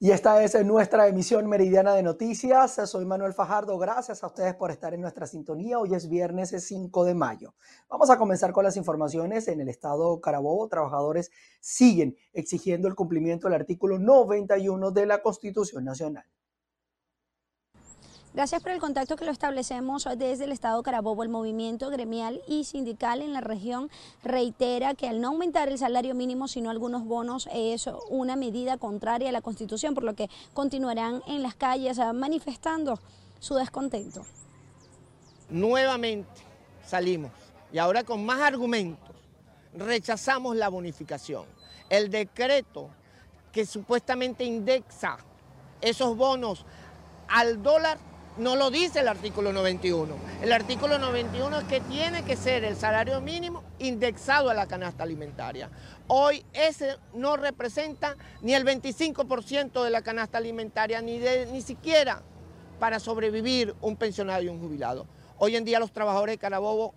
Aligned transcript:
Y 0.00 0.12
esta 0.12 0.40
es 0.44 0.64
nuestra 0.64 1.08
emisión 1.08 1.48
meridiana 1.48 1.92
de 1.92 2.04
noticias. 2.04 2.80
Soy 2.88 3.04
Manuel 3.04 3.32
Fajardo. 3.32 3.76
Gracias 3.78 4.22
a 4.22 4.28
ustedes 4.28 4.54
por 4.54 4.70
estar 4.70 4.94
en 4.94 5.00
nuestra 5.00 5.26
sintonía. 5.26 5.80
Hoy 5.80 5.92
es 5.92 6.08
viernes 6.08 6.54
5 6.56 7.04
de 7.04 7.14
mayo. 7.14 7.56
Vamos 7.88 8.08
a 8.08 8.16
comenzar 8.16 8.52
con 8.52 8.62
las 8.62 8.76
informaciones. 8.76 9.48
En 9.48 9.60
el 9.60 9.68
estado 9.68 10.20
Carabobo, 10.20 10.68
trabajadores 10.68 11.32
siguen 11.58 12.16
exigiendo 12.32 12.86
el 12.86 12.94
cumplimiento 12.94 13.48
del 13.48 13.54
artículo 13.54 13.98
91 13.98 14.92
de 14.92 15.06
la 15.06 15.20
Constitución 15.20 15.84
Nacional. 15.84 16.26
Gracias 18.34 18.62
por 18.62 18.72
el 18.72 18.78
contacto 18.78 19.16
que 19.16 19.24
lo 19.24 19.32
establecemos 19.32 20.06
desde 20.16 20.44
el 20.44 20.52
Estado 20.52 20.82
Carabobo. 20.82 21.22
El 21.22 21.30
movimiento 21.30 21.88
gremial 21.88 22.42
y 22.46 22.64
sindical 22.64 23.22
en 23.22 23.32
la 23.32 23.40
región 23.40 23.90
reitera 24.22 24.94
que 24.94 25.08
al 25.08 25.20
no 25.20 25.28
aumentar 25.28 25.68
el 25.68 25.78
salario 25.78 26.14
mínimo, 26.14 26.46
sino 26.46 26.70
algunos 26.70 27.04
bonos, 27.04 27.48
es 27.52 27.88
una 28.10 28.36
medida 28.36 28.76
contraria 28.76 29.30
a 29.30 29.32
la 29.32 29.40
Constitución, 29.40 29.94
por 29.94 30.04
lo 30.04 30.14
que 30.14 30.28
continuarán 30.52 31.22
en 31.26 31.42
las 31.42 31.54
calles 31.54 31.98
manifestando 32.14 33.00
su 33.40 33.54
descontento. 33.54 34.24
Nuevamente 35.48 36.28
salimos 36.86 37.32
y 37.72 37.78
ahora 37.78 38.04
con 38.04 38.24
más 38.26 38.40
argumentos 38.42 39.16
rechazamos 39.74 40.54
la 40.54 40.68
bonificación. 40.68 41.46
El 41.88 42.10
decreto 42.10 42.90
que 43.52 43.64
supuestamente 43.64 44.44
indexa 44.44 45.16
esos 45.80 46.14
bonos 46.16 46.66
al 47.28 47.62
dólar 47.62 47.98
no 48.38 48.56
lo 48.56 48.70
dice 48.70 49.00
el 49.00 49.08
artículo 49.08 49.52
91. 49.52 50.14
El 50.42 50.52
artículo 50.52 50.98
91 50.98 51.58
es 51.58 51.64
que 51.64 51.80
tiene 51.80 52.24
que 52.24 52.36
ser 52.36 52.64
el 52.64 52.76
salario 52.76 53.20
mínimo 53.20 53.62
indexado 53.78 54.48
a 54.48 54.54
la 54.54 54.66
canasta 54.66 55.02
alimentaria. 55.02 55.70
Hoy 56.06 56.44
ese 56.52 56.96
no 57.14 57.36
representa 57.36 58.16
ni 58.40 58.54
el 58.54 58.64
25% 58.64 59.82
de 59.82 59.90
la 59.90 60.02
canasta 60.02 60.38
alimentaria, 60.38 61.02
ni, 61.02 61.18
ni 61.52 61.62
siquiera 61.62 62.22
para 62.78 63.00
sobrevivir 63.00 63.74
un 63.80 63.96
pensionado 63.96 64.42
y 64.42 64.48
un 64.48 64.60
jubilado. 64.60 65.06
Hoy 65.38 65.56
en 65.56 65.64
día 65.64 65.80
los 65.80 65.92
trabajadores 65.92 66.34
de 66.34 66.38
Carabobo 66.38 66.94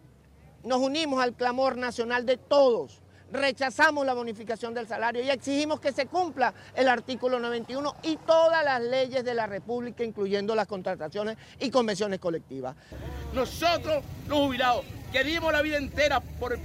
nos 0.64 0.80
unimos 0.80 1.22
al 1.22 1.34
clamor 1.34 1.76
nacional 1.76 2.26
de 2.26 2.38
todos 2.38 3.02
rechazamos 3.32 4.06
la 4.06 4.14
bonificación 4.14 4.74
del 4.74 4.88
salario 4.88 5.24
y 5.24 5.30
exigimos 5.30 5.80
que 5.80 5.92
se 5.92 6.06
cumpla 6.08 6.54
el 6.76 6.88
artículo 6.88 7.40
91 7.40 7.96
y 8.04 8.18
todas 8.18 8.64
las 8.64 8.82
leyes 8.82 9.24
de 9.24 9.34
la 9.34 9.48
República, 9.48 10.04
incluyendo 10.04 10.56
las 10.56 10.68
contrataciones 10.68 11.38
y 11.60 11.70
convenciones 11.70 12.20
colectivas. 12.20 12.76
Nosotros, 13.34 14.04
los 14.28 14.40
jubilados, 14.40 14.86
que 15.12 15.24
dimos 15.24 15.52
la 15.52 15.62
vida 15.62 15.78
entera 15.78 16.20
por, 16.20 16.58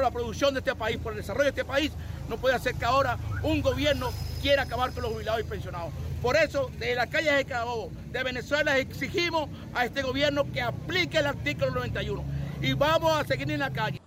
la 0.00 0.10
producción 0.10 0.54
de 0.54 0.60
este 0.60 0.74
país, 0.74 0.98
por 0.98 1.12
el 1.12 1.18
desarrollo 1.18 1.44
de 1.44 1.50
este 1.50 1.64
país, 1.64 1.92
no 2.28 2.38
puede 2.38 2.54
hacer 2.54 2.74
que 2.74 2.84
ahora 2.84 3.18
un 3.42 3.60
gobierno 3.60 4.10
quiera 4.40 4.62
acabar 4.62 4.92
con 4.92 5.02
los 5.02 5.12
jubilados 5.12 5.40
y 5.40 5.44
pensionados. 5.44 5.92
Por 6.22 6.36
eso, 6.36 6.70
desde 6.78 6.94
las 6.94 7.08
calles 7.08 7.34
de 7.34 7.44
Cabo, 7.44 7.90
de 8.10 8.22
Venezuela, 8.22 8.78
exigimos 8.78 9.48
a 9.74 9.86
este 9.86 10.02
gobierno 10.02 10.50
que 10.52 10.60
aplique 10.60 11.18
el 11.18 11.26
artículo 11.26 11.70
91 11.72 12.24
y 12.60 12.72
vamos 12.74 13.12
a 13.12 13.24
seguir 13.24 13.50
en 13.50 13.60
la 13.60 13.70
calle. 13.70 14.00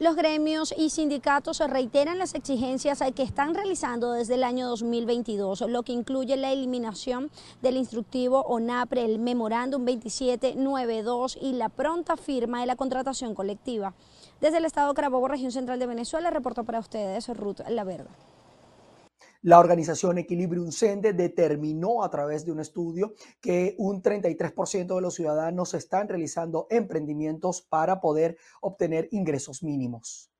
Los 0.00 0.14
gremios 0.14 0.72
y 0.78 0.90
sindicatos 0.90 1.58
reiteran 1.58 2.18
las 2.18 2.36
exigencias 2.36 3.02
que 3.16 3.24
están 3.24 3.52
realizando 3.52 4.12
desde 4.12 4.34
el 4.34 4.44
año 4.44 4.68
2022, 4.68 5.62
lo 5.62 5.82
que 5.82 5.92
incluye 5.92 6.36
la 6.36 6.52
eliminación 6.52 7.32
del 7.62 7.76
instructivo 7.76 8.42
ONAPRE, 8.42 9.04
el 9.04 9.18
memorándum 9.18 9.84
2792 9.84 11.36
y 11.42 11.54
la 11.54 11.68
pronta 11.68 12.16
firma 12.16 12.60
de 12.60 12.66
la 12.66 12.76
contratación 12.76 13.34
colectiva. 13.34 13.92
Desde 14.40 14.58
el 14.58 14.66
Estado 14.66 14.94
Carabobo, 14.94 15.26
región 15.26 15.50
central 15.50 15.80
de 15.80 15.88
Venezuela, 15.88 16.30
reportó 16.30 16.62
para 16.62 16.78
ustedes 16.78 17.26
Ruth 17.36 17.62
La 17.68 17.82
Verde. 17.82 18.37
La 19.48 19.60
organización 19.60 20.18
Equilibrium 20.18 20.70
Sende 20.70 21.14
determinó 21.14 22.04
a 22.04 22.10
través 22.10 22.44
de 22.44 22.52
un 22.52 22.60
estudio 22.60 23.14
que 23.40 23.74
un 23.78 24.02
33% 24.02 24.94
de 24.94 25.00
los 25.00 25.14
ciudadanos 25.14 25.72
están 25.72 26.06
realizando 26.06 26.66
emprendimientos 26.68 27.62
para 27.62 27.98
poder 27.98 28.36
obtener 28.60 29.08
ingresos 29.10 29.62
mínimos. 29.62 30.30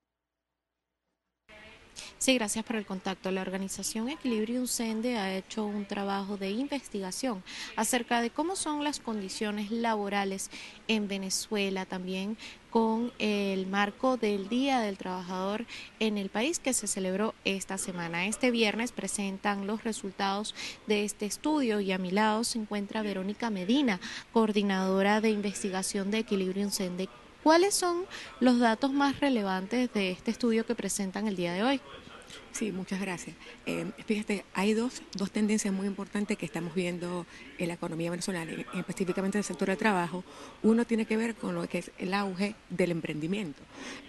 Sí, 2.19 2.35
gracias 2.35 2.65
por 2.65 2.75
el 2.75 2.85
contacto. 2.85 3.31
La 3.31 3.43
organización 3.43 4.09
Equilibrium 4.09 4.67
Sende 4.67 5.17
ha 5.19 5.37
hecho 5.37 5.65
un 5.65 5.85
trabajo 5.85 6.37
de 6.37 6.51
investigación 6.51 7.45
acerca 7.77 8.21
de 8.21 8.31
cómo 8.31 8.57
son 8.57 8.83
las 8.83 8.99
condiciones 8.99 9.71
laborales 9.71 10.51
en 10.89 11.07
Venezuela, 11.07 11.87
también 11.87 12.37
con 12.71 13.13
el 13.21 13.69
marco 13.69 14.17
del 14.17 14.49
Día 14.49 14.81
del 14.81 14.99
Trabajador 14.99 15.65
en 16.01 16.19
el 16.19 16.29
país 16.29 16.59
que 16.59 16.75
se 16.75 16.89
celebró 16.89 17.37
esta 17.45 17.79
semana. 17.79 18.27
Este 18.27 18.51
viernes 18.51 18.91
presentan 18.91 19.69
los 19.69 19.85
resultados 19.85 20.57
de 20.89 21.05
este 21.05 21.25
estudio 21.25 21.79
y 21.79 21.93
a 21.93 21.99
mi 21.99 22.11
lado 22.11 22.43
se 22.43 22.59
encuentra 22.59 23.03
Verónica 23.03 23.49
Medina, 23.49 24.01
coordinadora 24.33 25.21
de 25.21 25.31
investigación 25.31 26.11
de 26.11 26.19
Equilibrium 26.19 26.73
Sende. 26.73 27.09
¿Cuáles 27.45 27.77
son 27.77 28.07
los 28.41 28.59
datos 28.59 28.93
más 28.93 29.21
relevantes 29.21 29.93
de 29.93 30.11
este 30.11 30.33
estudio 30.33 30.67
que 30.67 30.75
presentan 30.75 31.29
el 31.29 31.37
día 31.37 31.53
de 31.53 31.63
hoy? 31.63 31.81
Sí, 32.53 32.73
muchas 32.73 33.01
gracias. 33.01 33.37
Eh, 33.67 33.87
fíjate, 34.05 34.45
hay 34.53 34.75
dos, 34.75 35.03
dos 35.15 35.31
tendencias 35.31 35.73
muy 35.73 35.87
importantes 35.87 36.37
que 36.37 36.45
estamos 36.45 36.75
viendo 36.75 37.25
en 37.57 37.69
la 37.69 37.75
economía 37.75 38.11
venezolana, 38.11 38.51
específicamente 38.75 39.39
en 39.39 39.41
el 39.41 39.45
sector 39.45 39.69
del 39.69 39.79
trabajo. 39.79 40.25
Uno 40.65 40.85
tiene 40.85 41.07
que 41.07 41.17
ver 41.17 41.37
con 41.37 41.55
lo 41.55 41.69
que 41.69 41.79
es 41.79 41.93
el 41.99 42.13
auge 42.15 42.57
del 42.69 42.91
emprendimiento, 42.91 43.63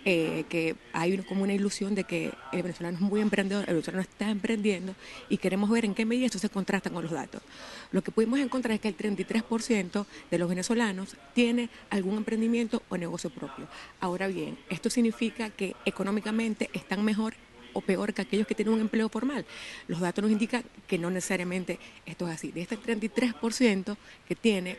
eh, 0.04 0.46
que 0.50 0.76
hay 0.94 1.16
como 1.20 1.44
una 1.44 1.54
ilusión 1.54 1.94
de 1.94 2.06
que 2.06 2.32
el 2.52 2.64
venezolano 2.64 2.98
es 2.98 3.02
muy 3.02 3.22
emprendedor, 3.22 3.66
el 3.68 3.76
venezolano 3.76 4.02
está 4.02 4.32
emprendiendo 4.32 4.96
y 5.30 5.38
queremos 5.38 5.70
ver 5.70 5.86
en 5.86 5.94
qué 5.94 6.06
medida 6.06 6.26
esto 6.26 6.40
se 6.40 6.50
contrasta 6.50 6.90
con 6.90 7.04
los 7.04 7.12
datos. 7.12 7.44
Lo 7.92 8.02
que 8.02 8.12
pudimos 8.12 8.40
encontrar 8.40 8.74
es 8.74 8.82
que 8.82 8.88
el 8.88 8.98
33% 8.98 10.06
de 10.32 10.38
los 10.40 10.50
venezolanos 10.50 11.18
tiene 11.36 11.70
algún 11.92 12.18
emprendimiento 12.18 12.82
o 12.90 12.98
negocio 12.98 13.30
propio. 13.30 13.68
Ahora 14.00 14.28
bien, 14.28 14.58
esto 14.70 14.90
significa 14.90 15.52
que 15.52 15.76
económicamente 15.86 16.70
están 16.74 17.06
mejor 17.06 17.36
peor 17.82 18.14
que 18.14 18.22
aquellos 18.22 18.48
que 18.48 18.56
tienen 18.56 18.74
un 18.74 18.82
empleo 18.82 19.10
formal. 19.10 19.46
Los 19.88 20.00
datos 20.00 20.22
nos 20.22 20.32
indican 20.32 20.64
que 20.88 20.98
no 20.98 21.10
necesariamente 21.10 21.80
esto 22.06 22.28
es 22.28 22.36
así. 22.36 22.52
De 22.52 22.62
este 22.62 22.78
33% 22.78 23.98
que 24.28 24.36
tiene 24.36 24.78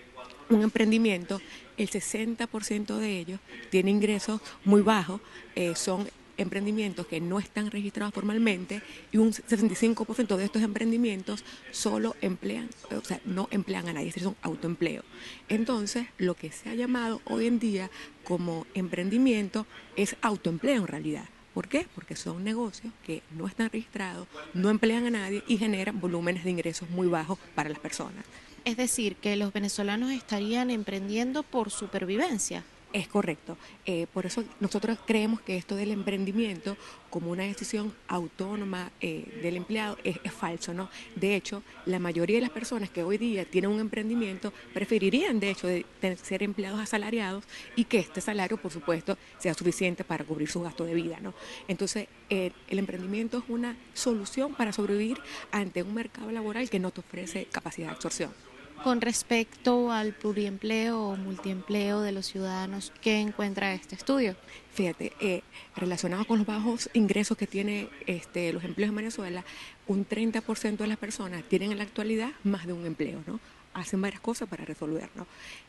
un 0.48 0.62
emprendimiento, 0.62 1.40
el 1.76 1.88
60% 1.88 2.96
de 2.96 3.18
ellos 3.18 3.40
tiene 3.70 3.90
ingresos 3.90 4.40
muy 4.64 4.82
bajos, 4.82 5.20
eh, 5.54 5.74
son 5.76 6.08
emprendimientos 6.40 7.06
que 7.06 7.20
no 7.20 7.38
están 7.38 7.70
registrados 7.70 8.14
formalmente 8.14 8.82
y 9.12 9.18
un 9.18 9.32
65% 9.32 10.36
de 10.36 10.44
estos 10.44 10.62
emprendimientos 10.62 11.44
solo 11.70 12.16
emplean, 12.20 12.68
o 12.90 13.04
sea, 13.04 13.20
no 13.24 13.48
emplean 13.50 13.88
a 13.88 13.92
nadie, 13.92 14.08
es 14.08 14.22
son 14.22 14.36
autoempleo. 14.42 15.02
Entonces, 15.48 16.06
lo 16.18 16.34
que 16.34 16.50
se 16.50 16.70
ha 16.70 16.74
llamado 16.74 17.20
hoy 17.26 17.46
en 17.46 17.58
día 17.58 17.90
como 18.24 18.66
emprendimiento 18.74 19.66
es 19.96 20.16
autoempleo 20.22 20.82
en 20.82 20.86
realidad. 20.86 21.28
¿Por 21.54 21.68
qué? 21.68 21.86
Porque 21.94 22.16
son 22.16 22.44
negocios 22.44 22.92
que 23.04 23.22
no 23.36 23.46
están 23.46 23.70
registrados, 23.70 24.28
no 24.54 24.70
emplean 24.70 25.06
a 25.06 25.10
nadie 25.10 25.42
y 25.48 25.58
generan 25.58 26.00
volúmenes 26.00 26.44
de 26.44 26.50
ingresos 26.50 26.88
muy 26.90 27.08
bajos 27.08 27.38
para 27.54 27.68
las 27.68 27.78
personas. 27.78 28.24
Es 28.64 28.76
decir, 28.76 29.16
que 29.16 29.36
los 29.36 29.52
venezolanos 29.52 30.10
estarían 30.10 30.70
emprendiendo 30.70 31.42
por 31.42 31.70
supervivencia. 31.70 32.62
Es 32.92 33.06
correcto. 33.06 33.56
Eh, 33.86 34.08
por 34.12 34.26
eso 34.26 34.42
nosotros 34.58 34.98
creemos 35.06 35.40
que 35.40 35.56
esto 35.56 35.76
del 35.76 35.92
emprendimiento 35.92 36.76
como 37.08 37.30
una 37.30 37.44
decisión 37.44 37.94
autónoma 38.08 38.90
eh, 39.00 39.40
del 39.42 39.56
empleado 39.56 39.96
es, 40.02 40.18
falso, 40.32 40.74
¿no? 40.74 40.90
De 41.14 41.36
hecho, 41.36 41.62
la 41.86 42.00
mayoría 42.00 42.36
de 42.36 42.42
las 42.42 42.50
personas 42.50 42.90
que 42.90 43.04
hoy 43.04 43.16
día 43.16 43.44
tienen 43.44 43.70
un 43.70 43.78
emprendimiento 43.78 44.52
preferirían, 44.74 45.38
de 45.38 45.50
hecho, 45.50 45.68
de, 45.68 45.84
ser 46.20 46.42
empleados 46.42 46.80
asalariados 46.80 47.44
y 47.76 47.84
que 47.84 47.98
este 47.98 48.20
salario, 48.20 48.56
por 48.56 48.72
supuesto, 48.72 49.16
sea 49.38 49.54
suficiente 49.54 50.02
para 50.02 50.24
cubrir 50.24 50.48
su 50.48 50.60
gasto 50.60 50.84
de 50.84 50.94
vida, 50.94 51.18
¿no? 51.20 51.32
Entonces, 51.68 52.08
eh, 52.28 52.50
el 52.68 52.78
emprendimiento 52.80 53.38
es 53.38 53.44
una 53.48 53.76
solución 53.94 54.54
para 54.54 54.72
sobrevivir 54.72 55.18
ante 55.52 55.82
un 55.84 55.94
mercado 55.94 56.32
laboral 56.32 56.68
que 56.68 56.80
no 56.80 56.90
te 56.90 57.00
ofrece 57.00 57.46
capacidad 57.46 57.88
de 57.88 57.94
absorción. 57.94 58.49
Con 58.82 59.02
respecto 59.02 59.92
al 59.92 60.14
pluriempleo 60.14 60.98
o 60.98 61.16
multiempleo 61.16 62.00
de 62.00 62.12
los 62.12 62.26
ciudadanos, 62.26 62.92
¿qué 63.02 63.20
encuentra 63.20 63.74
este 63.74 63.94
estudio? 63.94 64.36
Fíjate, 64.72 65.12
eh, 65.20 65.42
relacionado 65.76 66.24
con 66.24 66.38
los 66.38 66.46
bajos 66.46 66.88
ingresos 66.94 67.36
que 67.36 67.46
tienen 67.46 67.90
este, 68.06 68.54
los 68.54 68.64
empleos 68.64 68.88
en 68.88 68.96
Venezuela, 68.96 69.44
un 69.86 70.08
30% 70.08 70.78
de 70.78 70.86
las 70.86 70.96
personas 70.96 71.44
tienen 71.44 71.72
en 71.72 71.78
la 71.78 71.84
actualidad 71.84 72.30
más 72.42 72.66
de 72.66 72.72
un 72.72 72.86
empleo, 72.86 73.22
¿no? 73.26 73.38
hacen 73.74 74.00
varias 74.00 74.20
cosas 74.20 74.48
para 74.48 74.64
resolverlo. 74.64 75.26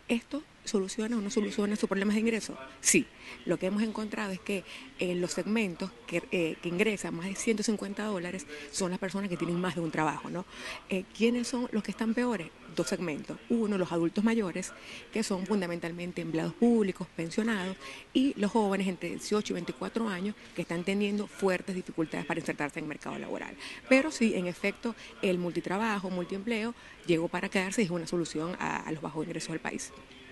¿Esto 0.07 0.43
soluciona 0.63 1.17
o 1.17 1.21
no 1.21 1.29
soluciona 1.29 1.75
sus 1.75 1.89
problemas 1.89 2.15
de 2.15 2.21
ingreso? 2.21 2.57
Sí. 2.79 3.05
Lo 3.45 3.57
que 3.57 3.67
hemos 3.67 3.81
encontrado 3.81 4.31
es 4.31 4.39
que 4.39 4.63
en 4.99 5.21
los 5.21 5.31
segmentos 5.31 5.91
que, 6.07 6.23
eh, 6.31 6.57
ingresan 6.63 7.15
más 7.15 7.27
de 7.27 7.35
150 7.35 8.03
dólares 8.03 8.45
son 8.71 8.91
las 8.91 8.99
personas 8.99 9.29
que 9.29 9.37
tienen 9.37 9.59
más 9.59 9.75
de 9.75 9.81
un 9.81 9.91
trabajo. 9.91 10.29
¿no? 10.29 10.45
Eh, 10.89 11.05
¿Quiénes 11.15 11.47
son 11.47 11.67
los 11.71 11.83
que 11.83 11.91
están 11.91 12.13
peores? 12.13 12.49
dos 12.75 12.87
segmentos. 12.87 13.37
Uno, 13.49 13.77
los 13.77 13.91
adultos 13.91 14.23
mayores, 14.23 14.73
que 15.11 15.23
son 15.23 15.45
fundamentalmente 15.45 16.21
empleados 16.21 16.53
públicos, 16.53 17.07
pensionados, 17.15 17.75
y 18.13 18.33
los 18.39 18.51
jóvenes 18.51 18.87
entre 18.87 19.09
18 19.09 19.53
y 19.53 19.55
24 19.55 20.07
años 20.07 20.35
que 20.55 20.61
están 20.61 20.83
teniendo 20.83 21.27
fuertes 21.27 21.75
dificultades 21.75 22.25
para 22.25 22.39
insertarse 22.39 22.79
en 22.79 22.85
el 22.85 22.89
mercado 22.89 23.17
laboral. 23.19 23.55
Pero 23.89 24.11
sí, 24.11 24.33
en 24.35 24.47
efecto, 24.47 24.95
el 25.21 25.37
multitrabajo, 25.37 26.09
multiempleo, 26.09 26.73
llegó 27.05 27.27
para 27.27 27.49
quedarse 27.49 27.81
y 27.81 27.85
es 27.85 27.91
una 27.91 28.07
solución 28.07 28.55
a 28.59 28.89
los 28.91 29.01
bajos 29.01 29.25
ingresos 29.25 29.49
del 29.49 29.59
país. 29.59 29.91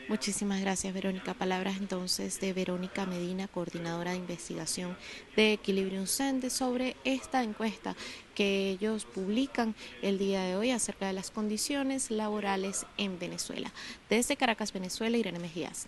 Muchísimas 0.10 0.60
gracias, 0.60 0.92
Verónica. 0.92 1.36
Palabras 1.36 1.78
entonces 1.78 2.40
de 2.40 2.52
Verónica 2.52 3.06
Medina, 3.06 3.48
coordinadora 3.48 4.10
de 4.10 4.18
investigación 4.18 4.98
de 5.36 5.54
Equilibrium 5.54 6.08
Center, 6.08 6.50
sobre 6.50 6.96
esta 7.04 7.44
encuesta 7.44 7.96
que 8.34 8.72
ellos 8.72 9.06
publican 9.06 9.76
el 10.02 10.18
día 10.18 10.42
de 10.42 10.56
hoy 10.56 10.72
acerca 10.72 11.06
de 11.06 11.14
las 11.14 11.30
condiciones 11.30 12.10
laborales 12.10 12.88
en 12.98 13.20
Venezuela. 13.20 13.72
Desde 14.10 14.36
Caracas, 14.36 14.74
Venezuela, 14.74 15.16
Irene 15.16 15.38
Mejías. 15.38 15.86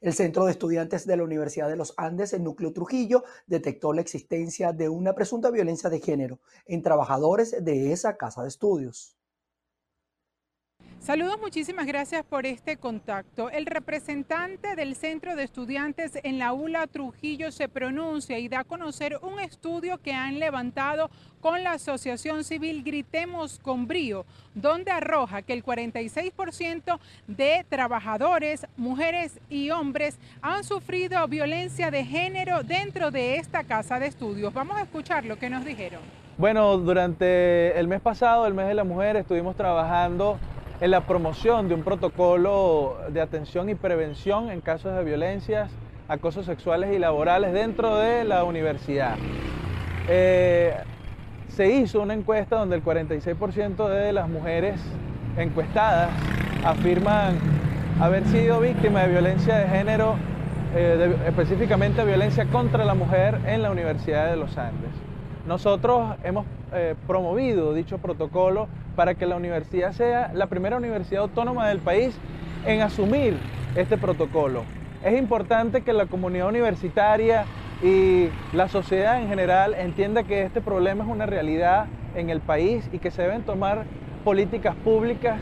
El 0.00 0.12
Centro 0.12 0.46
de 0.46 0.50
Estudiantes 0.50 1.06
de 1.06 1.16
la 1.16 1.22
Universidad 1.22 1.68
de 1.68 1.76
los 1.76 1.94
Andes, 1.96 2.32
en 2.32 2.42
Núcleo 2.42 2.72
Trujillo, 2.72 3.22
detectó 3.46 3.92
la 3.92 4.00
existencia 4.00 4.72
de 4.72 4.88
una 4.88 5.14
presunta 5.14 5.52
violencia 5.52 5.90
de 5.90 6.00
género 6.00 6.40
en 6.66 6.82
trabajadores 6.82 7.64
de 7.64 7.92
esa 7.92 8.16
casa 8.16 8.42
de 8.42 8.48
estudios. 8.48 9.15
Saludos, 10.98 11.38
muchísimas 11.40 11.86
gracias 11.86 12.24
por 12.24 12.46
este 12.46 12.78
contacto. 12.78 13.48
El 13.50 13.66
representante 13.66 14.74
del 14.74 14.96
Centro 14.96 15.36
de 15.36 15.44
Estudiantes 15.44 16.18
en 16.24 16.40
la 16.40 16.52
ULA 16.52 16.88
Trujillo 16.88 17.52
se 17.52 17.68
pronuncia 17.68 18.40
y 18.40 18.48
da 18.48 18.60
a 18.60 18.64
conocer 18.64 19.16
un 19.22 19.38
estudio 19.38 19.98
que 19.98 20.12
han 20.12 20.40
levantado 20.40 21.08
con 21.40 21.62
la 21.62 21.72
Asociación 21.72 22.42
Civil 22.42 22.82
Gritemos 22.82 23.60
con 23.60 23.86
Brío, 23.86 24.26
donde 24.54 24.90
arroja 24.90 25.42
que 25.42 25.52
el 25.52 25.64
46% 25.64 26.98
de 27.28 27.64
trabajadores, 27.68 28.66
mujeres 28.76 29.38
y 29.48 29.70
hombres 29.70 30.18
han 30.42 30.64
sufrido 30.64 31.24
violencia 31.28 31.92
de 31.92 32.04
género 32.04 32.64
dentro 32.64 33.12
de 33.12 33.36
esta 33.36 33.62
casa 33.62 34.00
de 34.00 34.06
estudios. 34.06 34.52
Vamos 34.52 34.76
a 34.76 34.82
escuchar 34.82 35.24
lo 35.24 35.38
que 35.38 35.50
nos 35.50 35.64
dijeron. 35.64 36.00
Bueno, 36.36 36.76
durante 36.78 37.78
el 37.78 37.86
mes 37.86 38.00
pasado, 38.00 38.46
el 38.46 38.54
mes 38.54 38.66
de 38.66 38.74
la 38.74 38.84
mujer, 38.84 39.16
estuvimos 39.16 39.54
trabajando 39.54 40.36
en 40.80 40.90
la 40.90 41.00
promoción 41.02 41.68
de 41.68 41.74
un 41.74 41.82
protocolo 41.82 42.98
de 43.08 43.20
atención 43.20 43.68
y 43.68 43.74
prevención 43.74 44.50
en 44.50 44.60
casos 44.60 44.94
de 44.96 45.04
violencias, 45.04 45.70
acosos 46.08 46.46
sexuales 46.46 46.94
y 46.94 46.98
laborales 46.98 47.52
dentro 47.52 47.96
de 47.96 48.24
la 48.24 48.44
universidad. 48.44 49.16
Eh, 50.08 50.74
se 51.48 51.72
hizo 51.72 52.02
una 52.02 52.14
encuesta 52.14 52.56
donde 52.56 52.76
el 52.76 52.84
46% 52.84 53.88
de 53.88 54.12
las 54.12 54.28
mujeres 54.28 54.80
encuestadas 55.38 56.10
afirman 56.64 57.38
haber 58.00 58.26
sido 58.26 58.60
víctimas 58.60 59.06
de 59.06 59.12
violencia 59.12 59.56
de 59.56 59.68
género, 59.68 60.16
eh, 60.74 61.16
específicamente 61.26 62.04
violencia 62.04 62.44
contra 62.46 62.84
la 62.84 62.94
mujer 62.94 63.40
en 63.46 63.62
la 63.62 63.70
Universidad 63.70 64.28
de 64.28 64.36
los 64.36 64.58
Andes. 64.58 64.90
Nosotros 65.46 66.16
hemos 66.22 66.44
eh, 66.74 66.94
promovido 67.06 67.72
dicho 67.72 67.98
protocolo 67.98 68.68
para 68.96 69.14
que 69.14 69.26
la 69.26 69.36
universidad 69.36 69.92
sea 69.92 70.32
la 70.34 70.46
primera 70.46 70.76
universidad 70.76 71.22
autónoma 71.22 71.68
del 71.68 71.78
país 71.78 72.16
en 72.64 72.80
asumir 72.80 73.36
este 73.76 73.96
protocolo. 73.96 74.64
Es 75.04 75.16
importante 75.18 75.82
que 75.82 75.92
la 75.92 76.06
comunidad 76.06 76.48
universitaria 76.48 77.44
y 77.82 78.28
la 78.52 78.68
sociedad 78.68 79.20
en 79.20 79.28
general 79.28 79.74
entienda 79.74 80.22
que 80.24 80.42
este 80.42 80.60
problema 80.60 81.04
es 81.04 81.10
una 81.10 81.26
realidad 81.26 81.86
en 82.14 82.30
el 82.30 82.40
país 82.40 82.88
y 82.92 82.98
que 82.98 83.10
se 83.10 83.22
deben 83.22 83.42
tomar 83.42 83.84
políticas 84.24 84.74
públicas 84.76 85.40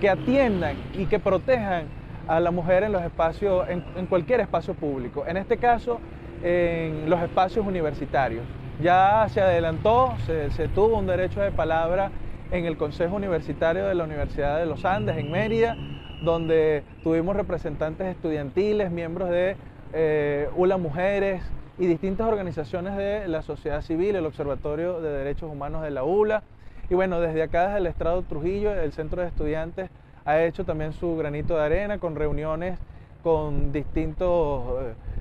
que 0.00 0.08
atiendan 0.08 0.76
y 0.94 1.06
que 1.06 1.18
protejan 1.18 1.84
a 2.28 2.40
la 2.40 2.52
mujer 2.52 2.84
en 2.84 2.92
los 2.92 3.02
espacios, 3.02 3.66
en 3.68 4.06
cualquier 4.06 4.40
espacio 4.40 4.74
público. 4.74 5.24
En 5.26 5.36
este 5.36 5.56
caso, 5.58 5.98
en 6.42 7.08
los 7.08 7.22
espacios 7.22 7.66
universitarios. 7.66 8.44
Ya 8.82 9.26
se 9.28 9.40
adelantó, 9.40 10.14
se, 10.26 10.68
tuvo 10.68 10.98
un 10.98 11.06
derecho 11.06 11.40
de 11.40 11.52
palabra 11.52 12.10
en 12.52 12.66
el 12.66 12.76
Consejo 12.76 13.16
Universitario 13.16 13.86
de 13.86 13.94
la 13.94 14.04
Universidad 14.04 14.58
de 14.58 14.66
los 14.66 14.84
Andes, 14.84 15.16
en 15.16 15.30
Mérida, 15.30 15.76
donde 16.22 16.84
tuvimos 17.02 17.34
representantes 17.34 18.06
estudiantiles, 18.06 18.90
miembros 18.90 19.30
de 19.30 19.56
eh, 19.94 20.48
ULA 20.54 20.76
Mujeres 20.76 21.42
y 21.78 21.86
distintas 21.86 22.28
organizaciones 22.28 22.94
de 22.96 23.26
la 23.26 23.40
sociedad 23.40 23.80
civil, 23.80 24.16
el 24.16 24.26
Observatorio 24.26 25.00
de 25.00 25.10
Derechos 25.10 25.50
Humanos 25.50 25.82
de 25.82 25.90
la 25.90 26.04
ULA. 26.04 26.42
Y 26.90 26.94
bueno, 26.94 27.20
desde 27.20 27.42
acá, 27.42 27.68
desde 27.68 27.78
el 27.78 27.86
Estrado 27.86 28.22
Trujillo, 28.22 28.74
el 28.74 28.92
Centro 28.92 29.22
de 29.22 29.28
Estudiantes 29.28 29.88
ha 30.26 30.42
hecho 30.42 30.64
también 30.64 30.92
su 30.92 31.16
granito 31.16 31.56
de 31.56 31.62
arena 31.62 31.98
con 31.98 32.14
reuniones 32.16 32.78
con 33.22 33.72
distintos 33.72 34.62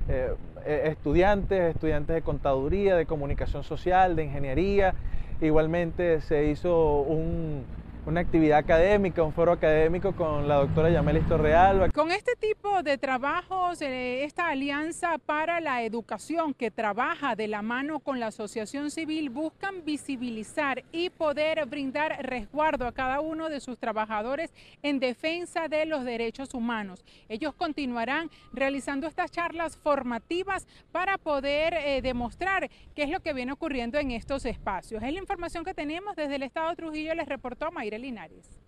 eh, 0.09 0.33
eh, 0.65 0.81
estudiantes, 0.85 1.75
estudiantes 1.75 2.15
de 2.15 2.21
contaduría, 2.23 2.95
de 2.95 3.05
comunicación 3.05 3.63
social, 3.63 4.15
de 4.15 4.25
ingeniería. 4.25 4.93
Igualmente 5.41 6.21
se 6.21 6.45
hizo 6.45 7.01
un, 7.01 7.65
una 8.05 8.21
actividad 8.21 8.57
académica, 8.57 9.21
un 9.21 9.33
foro 9.33 9.51
académico 9.51 10.15
con 10.15 10.47
la 10.47 10.55
doctora 10.55 10.89
Yamelis 10.89 11.27
Torrealba. 11.27 11.89
Con 11.89 12.11
este 12.11 12.35
tipo 12.35 12.81
de 12.81 12.97
trabajos, 12.97 13.81
eh, 13.81 14.23
esta 14.23 14.49
alianza 14.49 15.17
para 15.19 15.59
la 15.59 15.83
educación 15.83 16.53
que 16.53 16.71
trabaja 16.71 17.35
de 17.35 17.47
la 17.47 17.61
mano 17.61 17.99
con 17.99 18.19
la 18.19 18.27
asociación 18.27 18.89
civil 18.89 19.29
buscan 19.29 19.85
visibilizar 19.85 20.83
y 20.91 21.11
poder 21.11 21.65
brindar 21.67 22.17
resguardo 22.25 22.87
a 22.87 22.91
cada 22.91 23.19
uno 23.19 23.49
de 23.49 23.59
sus 23.59 23.77
trabajadores 23.77 24.51
en 24.81 24.99
defensa 24.99 25.67
de 25.67 25.85
los 25.85 26.03
derechos 26.03 26.55
humanos. 26.55 27.05
Ellos 27.29 27.53
continuarán 27.53 28.31
realizando 28.51 29.07
estas 29.07 29.29
charlas 29.29 29.77
formativas 29.77 30.67
para 30.91 31.19
poder 31.19 31.75
eh, 31.75 32.01
demostrar 32.01 32.69
qué 32.95 33.03
es 33.03 33.09
lo 33.09 33.19
que 33.19 33.33
viene 33.33 33.51
ocurriendo 33.51 33.99
en 33.99 34.11
estos 34.11 34.45
espacios. 34.45 35.03
Es 35.03 35.13
la 35.13 35.19
información 35.19 35.63
que 35.63 35.75
tenemos 35.75 36.15
desde 36.15 36.35
el 36.35 36.43
Estado 36.43 36.71
de 36.71 36.75
Trujillo, 36.75 37.13
les 37.13 37.27
reportó 37.27 37.71
Mayra 37.71 37.90
Linares. 37.99 38.61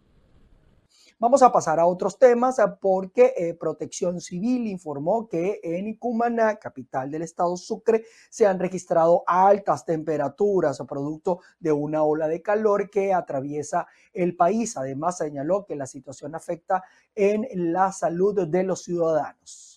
Vamos 1.24 1.42
a 1.42 1.54
pasar 1.54 1.80
a 1.80 1.86
otros 1.86 2.20
temas 2.20 2.60
eh, 2.60 2.64
porque 2.81 3.34
eh, 3.38 3.54
Protección 3.54 4.20
Civil 4.20 4.68
informó 4.68 5.30
que 5.30 5.62
en 5.64 5.94
Cumaná, 5.96 6.58
capital 6.58 7.10
del 7.10 7.22
estado 7.22 7.56
Sucre, 7.56 8.04
se 8.30 8.46
han 8.46 8.60
registrado 8.60 9.24
altas 9.25 9.86
temperaturas 9.86 10.81
producto 10.86 11.40
de 11.62 11.72
una 11.72 12.04
ola 12.04 12.28
de 12.28 12.42
calor 12.42 12.90
que 12.90 13.14
atraviesa 13.14 13.88
el 14.12 14.36
país. 14.36 14.75
Además, 14.75 15.18
señaló 15.18 15.66
que 15.66 15.78
la 15.78 15.88
situación 15.88 16.36
afecta 16.36 16.84
en 17.16 17.48
la 17.72 17.94
salud 17.94 18.46
de 18.46 18.64
los 18.64 18.84
ciudadanos. 18.84 19.73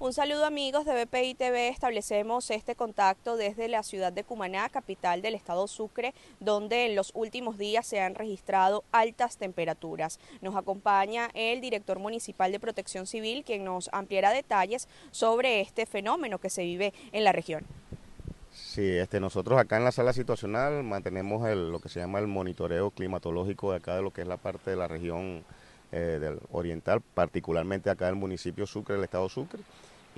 Un 0.00 0.12
saludo 0.12 0.44
amigos 0.44 0.84
de 0.84 1.04
BPI 1.04 1.34
TV, 1.34 1.66
establecemos 1.66 2.52
este 2.52 2.76
contacto 2.76 3.36
desde 3.36 3.66
la 3.66 3.82
ciudad 3.82 4.12
de 4.12 4.22
Cumaná, 4.22 4.68
capital 4.68 5.22
del 5.22 5.34
estado 5.34 5.66
Sucre, 5.66 6.14
donde 6.38 6.86
en 6.86 6.94
los 6.94 7.10
últimos 7.16 7.58
días 7.58 7.84
se 7.84 8.00
han 8.00 8.14
registrado 8.14 8.84
altas 8.92 9.38
temperaturas. 9.38 10.20
Nos 10.40 10.54
acompaña 10.54 11.30
el 11.34 11.60
director 11.60 11.98
municipal 11.98 12.52
de 12.52 12.60
Protección 12.60 13.08
Civil, 13.08 13.42
quien 13.44 13.64
nos 13.64 13.90
ampliará 13.92 14.30
detalles 14.30 14.86
sobre 15.10 15.60
este 15.60 15.84
fenómeno 15.84 16.38
que 16.38 16.48
se 16.48 16.62
vive 16.62 16.94
en 17.10 17.24
la 17.24 17.32
región. 17.32 17.64
Sí, 18.52 18.88
este, 18.88 19.18
nosotros 19.18 19.58
acá 19.58 19.78
en 19.78 19.84
la 19.84 19.90
sala 19.90 20.12
situacional 20.12 20.84
mantenemos 20.84 21.42
lo 21.56 21.80
que 21.80 21.88
se 21.88 21.98
llama 21.98 22.20
el 22.20 22.28
monitoreo 22.28 22.92
climatológico 22.92 23.72
de 23.72 23.78
acá 23.78 23.96
de 23.96 24.02
lo 24.02 24.12
que 24.12 24.20
es 24.20 24.28
la 24.28 24.36
parte 24.36 24.70
de 24.70 24.76
la 24.76 24.86
región 24.86 25.42
eh, 25.90 26.18
del 26.20 26.38
oriental, 26.52 27.00
particularmente 27.00 27.88
acá 27.88 28.06
del 28.06 28.14
municipio 28.14 28.66
Sucre, 28.66 28.94
del 28.94 29.04
estado 29.04 29.26
Sucre. 29.30 29.58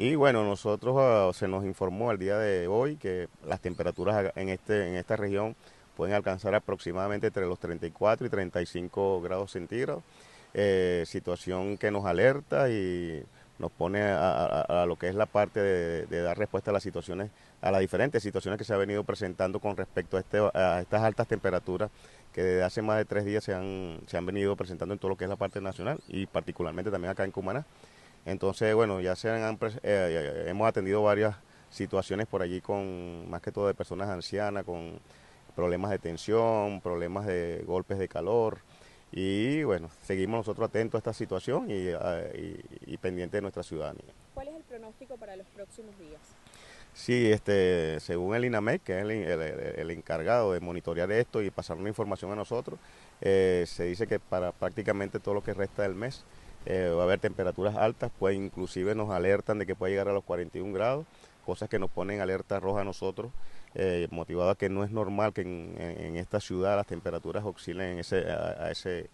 Y 0.02 0.14
bueno, 0.14 0.44
nosotros 0.44 0.96
ah, 0.98 1.30
se 1.34 1.46
nos 1.46 1.62
informó 1.66 2.10
el 2.10 2.16
día 2.16 2.38
de 2.38 2.66
hoy 2.68 2.96
que 2.96 3.28
las 3.46 3.60
temperaturas 3.60 4.32
en, 4.34 4.48
este, 4.48 4.88
en 4.88 4.94
esta 4.94 5.14
región 5.14 5.54
pueden 5.94 6.14
alcanzar 6.14 6.54
aproximadamente 6.54 7.26
entre 7.26 7.44
los 7.44 7.58
34 7.58 8.26
y 8.26 8.30
35 8.30 9.20
grados 9.20 9.50
centígrados, 9.50 10.02
eh, 10.54 11.04
situación 11.06 11.76
que 11.76 11.90
nos 11.90 12.06
alerta 12.06 12.70
y 12.70 13.22
nos 13.58 13.70
pone 13.72 14.00
a, 14.02 14.86
lo 14.88 14.96
que 14.96 15.08
es 15.08 15.14
la 15.14 15.26
parte 15.26 15.60
de, 15.60 16.22
dar 16.22 16.38
respuesta 16.38 16.70
a 16.70 16.72
las 16.72 16.82
situaciones, 16.82 17.30
a 17.60 17.70
las 17.70 17.82
diferentes 17.82 18.22
situaciones 18.22 18.56
que 18.56 18.64
se 18.64 18.72
han 18.72 18.78
venido 18.78 19.04
presentando 19.04 19.60
con 19.60 19.76
respecto 19.76 20.16
a, 20.16 20.20
este, 20.20 20.38
a 20.54 20.80
estas 20.80 21.02
altas 21.02 21.28
temperaturas 21.28 21.90
que 22.32 22.42
desde 22.42 22.62
hace 22.62 22.80
más 22.80 22.96
de 22.96 23.04
tres 23.04 23.26
días 23.26 23.44
se 23.44 23.52
han, 23.52 24.00
se 24.06 24.16
han 24.16 24.24
venido 24.24 24.56
presentando 24.56 24.94
en 24.94 24.98
todo 24.98 25.10
lo 25.10 25.16
que 25.18 25.24
es 25.24 25.30
la 25.30 25.36
parte 25.36 25.60
nacional 25.60 26.00
y 26.08 26.24
particularmente 26.24 26.90
también 26.90 27.10
acá 27.10 27.24
en 27.24 27.32
Cumaná. 27.32 27.66
Entonces, 28.26 28.74
bueno, 28.74 29.00
ya 29.00 29.16
se 29.16 29.30
han, 29.30 29.58
eh, 29.82 30.44
hemos 30.46 30.68
atendido 30.68 31.02
varias 31.02 31.36
situaciones 31.70 32.26
por 32.26 32.42
allí 32.42 32.60
con, 32.60 33.28
más 33.30 33.40
que 33.40 33.52
todo 33.52 33.66
de 33.66 33.74
personas 33.74 34.08
ancianas, 34.08 34.64
con 34.64 34.98
problemas 35.54 35.90
de 35.90 35.98
tensión, 35.98 36.80
problemas 36.80 37.26
de 37.26 37.62
golpes 37.66 37.98
de 37.98 38.08
calor. 38.08 38.58
Y 39.12 39.62
bueno, 39.64 39.90
seguimos 40.02 40.38
nosotros 40.38 40.68
atentos 40.68 40.98
a 40.98 41.00
esta 41.00 41.12
situación 41.12 41.70
y, 41.70 41.88
y, 41.88 42.64
y 42.86 42.96
pendientes 42.98 43.38
de 43.38 43.42
nuestra 43.42 43.62
ciudadanía. 43.62 44.12
¿Cuál 44.34 44.48
es 44.48 44.54
el 44.54 44.62
pronóstico 44.62 45.16
para 45.16 45.36
los 45.36 45.46
próximos 45.48 45.98
días? 45.98 46.20
Sí, 46.92 47.30
este, 47.30 48.00
según 48.00 48.34
el 48.34 48.44
INAMEC, 48.44 48.82
que 48.82 48.98
es 48.98 49.04
el, 49.04 49.90
encargado 49.90 50.52
de 50.52 50.60
monitorear 50.60 51.10
esto 51.12 51.40
y 51.40 51.50
pasar 51.50 51.76
una 51.76 51.88
información 51.88 52.32
a 52.32 52.34
nosotros, 52.34 52.78
eh, 53.20 53.64
se 53.66 53.84
dice 53.84 54.06
que 54.06 54.18
para 54.18 54.52
prácticamente 54.52 55.20
todo 55.20 55.34
lo 55.34 55.42
que 55.42 55.54
resta 55.54 55.82
del 55.82 55.94
mes 55.94 56.24
eh, 56.66 56.92
va 56.94 57.02
a 57.02 57.04
haber 57.04 57.20
temperaturas 57.20 57.76
altas, 57.76 58.10
pues 58.18 58.36
inclusive 58.36 58.94
nos 58.94 59.10
alertan 59.10 59.58
de 59.58 59.66
que 59.66 59.74
puede 59.74 59.92
llegar 59.92 60.08
a 60.08 60.12
los 60.12 60.24
41 60.24 60.72
grados, 60.72 61.06
cosas 61.44 61.68
que 61.68 61.78
nos 61.78 61.90
ponen 61.90 62.20
alerta 62.20 62.60
roja 62.60 62.82
a 62.82 62.84
nosotros, 62.84 63.32
eh, 63.74 64.08
motivado 64.10 64.50
a 64.50 64.54
que 64.56 64.68
no 64.68 64.84
es 64.84 64.90
normal 64.90 65.32
que 65.32 65.42
en, 65.42 66.16
esta 66.16 66.40
ciudad 66.40 66.76
las 66.76 66.86
temperaturas 66.86 67.44
oscilen 67.44 67.98
ese, 67.98 68.30
a, 68.30 68.70
ese, 68.70 69.08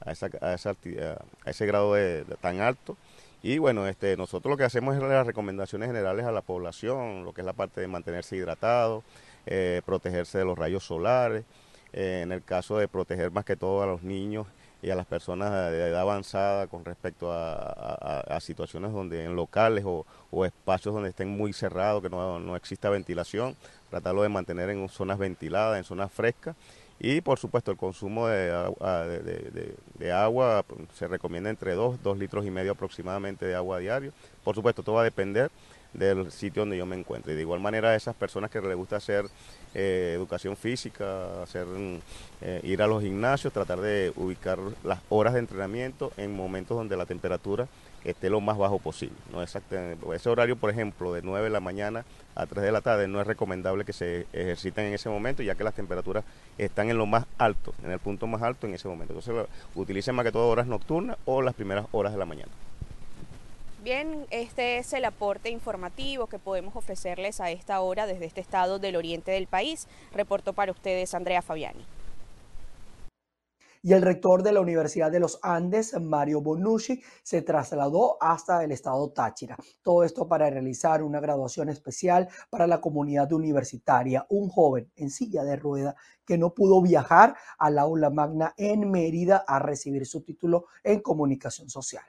a, 0.00 0.12
esa, 0.12 0.28
a, 0.40 1.50
ese 1.50 1.66
grado 1.66 1.94
tan 2.40 2.60
alto. 2.60 2.96
Y 3.42 3.58
bueno, 3.58 3.88
este, 3.88 4.16
nosotros 4.16 4.50
lo 4.52 4.56
que 4.56 4.64
hacemos 4.64 4.94
es 4.94 5.02
las 5.02 5.26
recomendaciones 5.26 5.88
generales 5.88 6.26
a 6.26 6.30
la 6.30 6.42
población, 6.42 7.24
lo 7.24 7.32
que 7.32 7.40
es 7.40 7.44
la 7.44 7.52
parte 7.52 7.80
de 7.80 7.88
mantenerse 7.88 8.36
hidratado, 8.36 9.02
eh, 9.46 9.82
protegerse 9.84 10.38
de 10.38 10.44
los 10.44 10.56
rayos 10.56 10.84
solares, 10.84 11.44
eh, 11.92 12.20
en 12.22 12.30
el 12.30 12.44
caso 12.44 12.78
de 12.78 12.86
proteger 12.86 13.32
más 13.32 13.44
que 13.44 13.56
todo 13.56 13.82
a 13.82 13.86
los 13.86 14.04
niños 14.04 14.46
y 14.82 14.90
a 14.90 14.96
las 14.96 15.06
personas 15.06 15.70
de 15.70 15.88
edad 15.88 16.00
avanzada 16.00 16.66
con 16.66 16.84
respecto 16.84 17.30
a, 17.32 18.38
situaciones 18.40 18.92
donde 18.92 19.24
en 19.24 19.36
locales 19.36 19.84
o, 19.86 20.04
espacios 20.44 20.94
donde 20.94 21.10
estén 21.10 21.28
muy 21.28 21.52
cerrados, 21.52 22.02
que 22.02 22.10
no, 22.10 22.40
no 22.40 22.56
exista 22.56 22.90
ventilación, 22.90 23.56
tratarlo 23.90 24.22
de 24.22 24.28
mantener 24.28 24.70
en 24.70 24.88
zonas 24.88 25.18
ventiladas, 25.18 25.78
en 25.78 25.84
zonas 25.84 26.10
frescas 26.10 26.56
y 27.04 27.20
por 27.20 27.36
supuesto 27.36 27.72
el 27.72 27.76
consumo 27.76 28.28
de, 28.28 30.12
agua 30.14 30.64
se 30.94 31.08
recomienda 31.08 31.50
entre 31.50 31.72
2, 31.72 32.00
2 32.00 32.18
litros 32.18 32.46
y 32.46 32.50
medio 32.50 32.70
aproximadamente 32.72 33.44
de 33.44 33.56
agua 33.56 33.80
diario. 33.80 34.12
Por 34.44 34.54
supuesto, 34.54 34.84
todo 34.84 34.94
va 34.94 35.00
a 35.00 35.04
depender 35.04 35.50
del 35.92 36.30
sitio 36.30 36.62
donde 36.62 36.76
yo 36.76 36.86
me 36.86 36.96
encuentre. 36.96 37.32
Y 37.32 37.36
de 37.36 37.42
igual 37.42 37.58
manera 37.58 37.90
a 37.90 37.96
esas 37.96 38.14
personas 38.14 38.52
que 38.52 38.60
les 38.60 38.76
gusta 38.76 38.96
hacer 38.96 39.24
eh, 39.74 40.12
educación 40.14 40.56
física, 40.56 41.42
hacer 41.42 41.66
eh, 42.40 42.60
ir 42.62 42.82
a 42.82 42.86
los 42.86 43.02
gimnasios, 43.02 43.52
tratar 43.52 43.80
de 43.80 44.12
ubicar 44.16 44.58
las 44.84 45.00
horas 45.08 45.32
de 45.34 45.40
entrenamiento 45.40 46.12
en 46.16 46.36
momentos 46.36 46.76
donde 46.76 46.96
la 46.96 47.06
temperatura 47.06 47.68
esté 48.04 48.30
lo 48.30 48.40
más 48.40 48.58
bajo 48.58 48.78
posible. 48.78 49.16
¿no? 49.32 49.42
Exactamente. 49.42 50.04
Ese 50.14 50.28
horario, 50.28 50.56
por 50.56 50.70
ejemplo, 50.70 51.12
de 51.12 51.22
9 51.22 51.44
de 51.44 51.50
la 51.50 51.60
mañana 51.60 52.04
a 52.34 52.46
3 52.46 52.64
de 52.64 52.72
la 52.72 52.80
tarde, 52.80 53.08
no 53.08 53.20
es 53.20 53.26
recomendable 53.26 53.84
que 53.84 53.92
se 53.92 54.26
ejerciten 54.32 54.86
en 54.86 54.94
ese 54.94 55.08
momento, 55.08 55.42
ya 55.42 55.54
que 55.54 55.64
las 55.64 55.74
temperaturas 55.74 56.24
están 56.58 56.90
en 56.90 56.98
lo 56.98 57.06
más 57.06 57.26
alto, 57.38 57.74
en 57.84 57.90
el 57.90 57.98
punto 57.98 58.26
más 58.26 58.42
alto 58.42 58.66
en 58.66 58.74
ese 58.74 58.88
momento. 58.88 59.14
Entonces, 59.14 59.46
utilicen 59.74 60.14
más 60.14 60.24
que 60.24 60.32
todo 60.32 60.48
horas 60.48 60.66
nocturnas 60.66 61.16
o 61.24 61.42
las 61.42 61.54
primeras 61.54 61.86
horas 61.92 62.12
de 62.12 62.18
la 62.18 62.26
mañana. 62.26 62.50
Bien, 63.82 64.26
este 64.30 64.78
es 64.78 64.92
el 64.92 65.04
aporte 65.04 65.50
informativo 65.50 66.28
que 66.28 66.38
podemos 66.38 66.76
ofrecerles 66.76 67.40
a 67.40 67.50
esta 67.50 67.80
hora 67.80 68.06
desde 68.06 68.26
este 68.26 68.40
estado 68.40 68.78
del 68.78 68.94
oriente 68.94 69.32
del 69.32 69.48
país. 69.48 69.88
Reporto 70.12 70.52
para 70.52 70.70
ustedes 70.70 71.14
Andrea 71.14 71.42
Fabiani 71.42 71.84
y 73.84 73.92
el 73.94 74.02
rector 74.02 74.44
de 74.44 74.52
la 74.52 74.60
Universidad 74.60 75.10
de 75.10 75.18
los 75.18 75.40
Andes, 75.42 76.00
Mario 76.00 76.40
Bonucci, 76.40 77.02
se 77.24 77.42
trasladó 77.42 78.16
hasta 78.20 78.62
el 78.62 78.70
estado 78.70 79.10
Táchira. 79.10 79.56
Todo 79.82 80.04
esto 80.04 80.28
para 80.28 80.48
realizar 80.48 81.02
una 81.02 81.18
graduación 81.18 81.68
especial 81.68 82.28
para 82.48 82.68
la 82.68 82.80
comunidad 82.80 83.32
universitaria. 83.32 84.24
Un 84.28 84.48
joven 84.48 84.88
en 84.94 85.10
silla 85.10 85.42
de 85.42 85.56
rueda 85.56 85.96
que 86.24 86.38
no 86.38 86.54
pudo 86.54 86.80
viajar 86.80 87.34
al 87.58 87.76
aula 87.76 88.10
magna 88.10 88.54
en 88.56 88.88
Mérida 88.88 89.44
a 89.48 89.58
recibir 89.58 90.06
su 90.06 90.20
título 90.20 90.66
en 90.84 91.00
comunicación 91.00 91.68
social. 91.68 92.04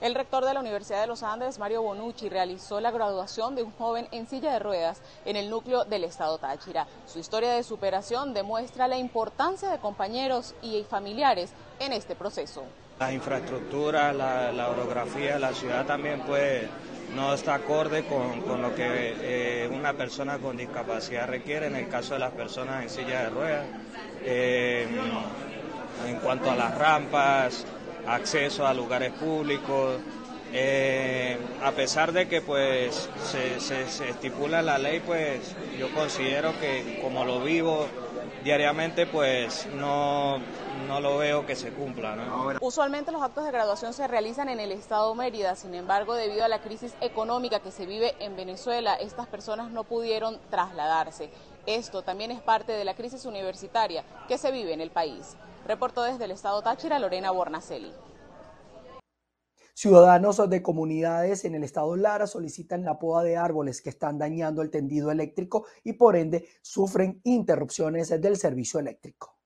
El 0.00 0.14
rector 0.14 0.46
de 0.46 0.54
la 0.54 0.60
Universidad 0.60 1.02
de 1.02 1.06
los 1.08 1.22
Andes, 1.22 1.58
Mario 1.58 1.82
Bonucci, 1.82 2.30
realizó 2.30 2.80
la 2.80 2.90
graduación 2.90 3.54
de 3.54 3.62
un 3.62 3.70
joven 3.72 4.08
en 4.12 4.26
silla 4.26 4.54
de 4.54 4.58
ruedas 4.58 5.02
en 5.26 5.36
el 5.36 5.50
núcleo 5.50 5.84
del 5.84 6.04
estado 6.04 6.38
Táchira. 6.38 6.86
Su 7.06 7.18
historia 7.18 7.52
de 7.52 7.62
superación 7.62 8.32
demuestra 8.32 8.88
la 8.88 8.96
importancia 8.96 9.68
de 9.68 9.78
compañeros 9.78 10.54
y 10.62 10.84
familiares 10.84 11.50
en 11.80 11.92
este 11.92 12.16
proceso. 12.16 12.64
La 12.98 13.12
infraestructura, 13.12 14.14
la, 14.14 14.68
orografía, 14.70 15.38
la 15.38 15.52
ciudad 15.52 15.84
también 15.84 16.22
pues 16.26 16.62
no 17.14 17.34
está 17.34 17.56
acorde 17.56 18.06
con, 18.06 18.62
lo 18.62 18.74
que 18.74 18.84
eh, 19.20 19.68
una 19.68 19.92
persona 19.92 20.38
con 20.38 20.56
discapacidad 20.56 21.28
requiere 21.28 21.66
en 21.66 21.76
el 21.76 21.88
caso 21.90 22.14
de 22.14 22.20
las 22.20 22.32
personas 22.32 22.84
en 22.84 22.88
silla 22.88 23.24
de 23.24 23.30
ruedas. 23.30 23.66
Eh, 24.22 24.88
en 26.06 26.16
cuanto 26.20 26.50
a 26.50 26.56
las 26.56 26.78
rampas, 26.78 27.66
acceso 28.06 28.66
a 28.66 28.74
lugares 28.74 29.12
públicos. 29.12 30.00
Eh, 30.52 31.38
a 31.62 31.70
pesar 31.70 32.12
de 32.12 32.26
que 32.26 32.40
pues 32.40 33.08
se, 33.24 33.82
estipula 34.08 34.62
la 34.62 34.78
ley, 34.78 35.00
pues 35.00 35.54
yo 35.78 35.92
considero 35.94 36.58
que 36.58 36.98
como 37.00 37.24
lo 37.24 37.40
vivo 37.40 37.86
diariamente, 38.42 39.06
pues 39.06 39.68
no, 39.74 40.38
no 40.88 41.00
lo 41.00 41.18
veo 41.18 41.46
que 41.46 41.54
se 41.54 41.70
cumpla. 41.70 42.16
Usualmente 42.60 43.12
los 43.12 43.22
actos 43.22 43.44
de 43.44 43.52
graduación 43.52 43.92
se 43.92 44.08
realizan 44.08 44.48
en 44.48 44.58
el 44.58 44.72
estado 44.72 45.14
Mérida, 45.14 45.54
sin 45.54 45.74
embargo, 45.74 46.14
debido 46.14 46.44
a 46.44 46.48
la 46.48 46.60
crisis 46.60 46.94
económica 47.00 47.60
que 47.60 47.70
se 47.70 47.86
vive 47.86 48.14
en 48.18 48.34
Venezuela, 48.34 48.94
estas 48.94 49.28
personas 49.28 49.70
no 49.70 49.84
pudieron 49.84 50.38
trasladarse. 50.50 51.30
Esto 51.66 52.02
también 52.02 52.30
es 52.30 52.40
parte 52.40 52.72
de 52.72 52.84
la 52.84 52.94
crisis 52.94 53.26
universitaria 53.26 54.04
que 54.28 54.38
se 54.38 54.50
vive 54.50 54.72
en 54.72 54.80
el 54.80 54.90
país. 54.90 55.36
Reportó 55.66 56.02
desde 56.02 56.24
el 56.24 56.30
estado 56.30 56.62
Táchira 56.62 56.98
Lorena 56.98 57.30
Bornacelli. 57.30 57.92
Ciudadanos 59.74 60.48
de 60.50 60.62
comunidades 60.62 61.44
en 61.44 61.54
el 61.54 61.64
estado 61.64 61.96
Lara 61.96 62.26
solicitan 62.26 62.84
la 62.84 62.98
poda 62.98 63.22
de 63.22 63.36
árboles 63.36 63.80
que 63.80 63.88
están 63.88 64.18
dañando 64.18 64.62
el 64.62 64.70
tendido 64.70 65.10
eléctrico 65.10 65.64
y 65.84 65.94
por 65.94 66.16
ende 66.16 66.48
sufren 66.60 67.20
interrupciones 67.24 68.08
del 68.20 68.36
servicio 68.36 68.78
eléctrico. 68.78 69.39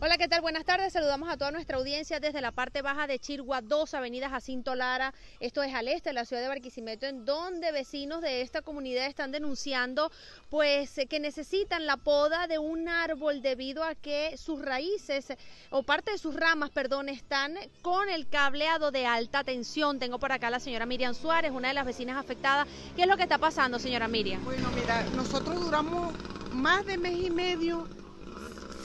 Hola, 0.00 0.16
¿qué 0.16 0.28
tal? 0.28 0.42
Buenas 0.42 0.64
tardes. 0.64 0.92
Saludamos 0.92 1.28
a 1.28 1.36
toda 1.36 1.50
nuestra 1.50 1.76
audiencia 1.76 2.20
desde 2.20 2.40
la 2.40 2.52
parte 2.52 2.82
baja 2.82 3.08
de 3.08 3.18
Chirgua 3.18 3.62
2, 3.62 3.94
Avenida 3.94 4.30
Jacinto 4.30 4.76
Lara. 4.76 5.12
Esto 5.40 5.60
es 5.64 5.74
al 5.74 5.88
este 5.88 6.10
de 6.10 6.12
la 6.12 6.24
ciudad 6.24 6.40
de 6.40 6.46
Barquisimeto, 6.46 7.06
en 7.06 7.24
donde 7.24 7.72
vecinos 7.72 8.22
de 8.22 8.42
esta 8.42 8.62
comunidad 8.62 9.06
están 9.06 9.32
denunciando 9.32 10.12
pues 10.50 11.00
que 11.10 11.18
necesitan 11.18 11.84
la 11.84 11.96
poda 11.96 12.46
de 12.46 12.60
un 12.60 12.88
árbol 12.88 13.42
debido 13.42 13.82
a 13.82 13.96
que 13.96 14.36
sus 14.36 14.64
raíces 14.64 15.32
o 15.70 15.82
parte 15.82 16.12
de 16.12 16.18
sus 16.18 16.36
ramas, 16.36 16.70
perdón, 16.70 17.08
están 17.08 17.56
con 17.82 18.08
el 18.08 18.28
cableado 18.28 18.92
de 18.92 19.04
alta 19.04 19.42
tensión. 19.42 19.98
Tengo 19.98 20.20
por 20.20 20.30
acá 20.30 20.48
la 20.48 20.60
señora 20.60 20.86
Miriam 20.86 21.12
Suárez, 21.12 21.50
una 21.50 21.68
de 21.68 21.74
las 21.74 21.84
vecinas 21.84 22.16
afectadas. 22.16 22.68
¿Qué 22.94 23.02
es 23.02 23.08
lo 23.08 23.16
que 23.16 23.24
está 23.24 23.38
pasando, 23.38 23.80
señora 23.80 24.06
Miriam? 24.06 24.44
Bueno, 24.44 24.70
mira, 24.76 25.02
nosotros 25.16 25.60
duramos 25.60 26.14
más 26.52 26.86
de 26.86 26.98
mes 26.98 27.18
y 27.18 27.30
medio 27.30 27.88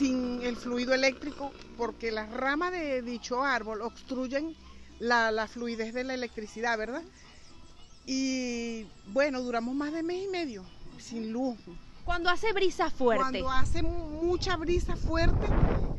sin 0.04 0.42
el 0.44 0.58
fluido 0.58 0.94
eléctrico 0.94 1.54
porque 1.78 2.12
las 2.12 2.30
ramas 2.30 2.74
de 2.74 3.02
dicho 3.02 3.42
árbol 3.42 3.82
obstruyen 3.82 4.54
la, 5.00 5.48
fluidez 5.48 5.94
de 5.94 6.04
la 6.04 6.14
electricidad, 6.14 6.78
¿verdad? 6.78 7.04
Y 8.06 8.86
bueno, 9.08 9.42
duramos 9.42 9.74
más 9.76 9.94
de 9.94 10.04
mes 10.04 10.26
y 10.26 10.28
medio 10.28 10.66
sin 11.00 11.32
luz. 11.32 11.58
Cuando 12.04 12.30
hace 12.30 12.52
brisa 12.52 12.90
fuerte. 12.90 13.22
Cuando 13.22 13.50
hace 13.50 13.82
mucha 13.82 14.58
brisa 14.58 14.98
fuerte, 14.98 15.48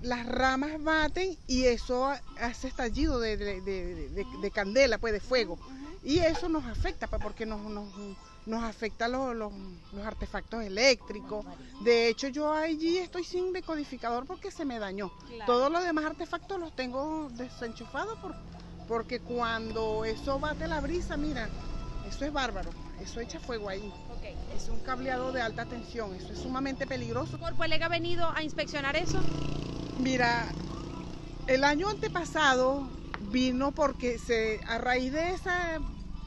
las 0.02 0.26
ramas 0.26 0.82
baten 0.82 1.38
y 1.46 1.64
eso 1.64 2.12
hace 2.38 2.68
estallido 2.68 3.18
de, 3.20 4.50
candela, 4.52 4.98
pues 4.98 5.14
de 5.14 5.20
fuego. 5.20 5.58
Y 6.02 6.18
eso 6.18 6.50
nos 6.50 6.66
afecta, 6.66 7.06
pues, 7.06 7.22
porque 7.22 7.46
nos, 7.46 7.62
nos 7.62 7.88
afecta 8.52 9.08
los, 9.08 9.34
los, 9.34 9.52
artefactos 10.04 10.62
eléctricos. 10.62 11.44
De 11.80 12.08
hecho, 12.08 12.28
yo 12.28 12.52
allí 12.52 12.98
estoy 12.98 13.24
sin 13.24 13.52
decodificador 13.52 14.26
porque 14.26 14.50
se 14.50 14.64
me 14.64 14.78
dañó. 14.78 15.12
Todos 15.46 15.70
los 15.70 15.84
demás 15.84 16.04
artefactos 16.04 16.60
los 16.60 16.74
tengo 16.76 17.30
desenchufados 17.32 18.18
por, 18.18 18.34
porque 18.86 19.20
cuando 19.20 20.04
eso 20.04 20.38
bate 20.38 20.68
la 20.68 20.80
brisa, 20.80 21.16
mira, 21.16 21.48
eso 22.06 22.24
es 22.24 22.32
bárbaro, 22.32 22.70
eso 23.00 23.20
echa 23.20 23.40
fuego 23.40 23.68
ahí. 23.68 23.92
Es 24.56 24.68
un 24.68 24.78
cableado 24.80 25.32
de 25.32 25.40
alta 25.40 25.64
tensión, 25.64 26.14
eso 26.14 26.32
es 26.32 26.38
sumamente 26.38 26.86
peligroso. 26.86 27.38
¿Por 27.38 27.54
cuál 27.56 27.72
ha 27.72 27.88
venido 27.88 28.30
a 28.30 28.42
inspeccionar 28.42 28.96
eso? 28.96 29.20
Mira, 29.98 30.46
el 31.46 31.64
año 31.64 31.88
antepasado 31.88 32.88
vino 33.30 33.72
porque 33.72 34.18
se 34.18 34.60
a 34.66 34.78
raíz 34.78 35.12
de 35.12 35.30
esa 35.32 35.80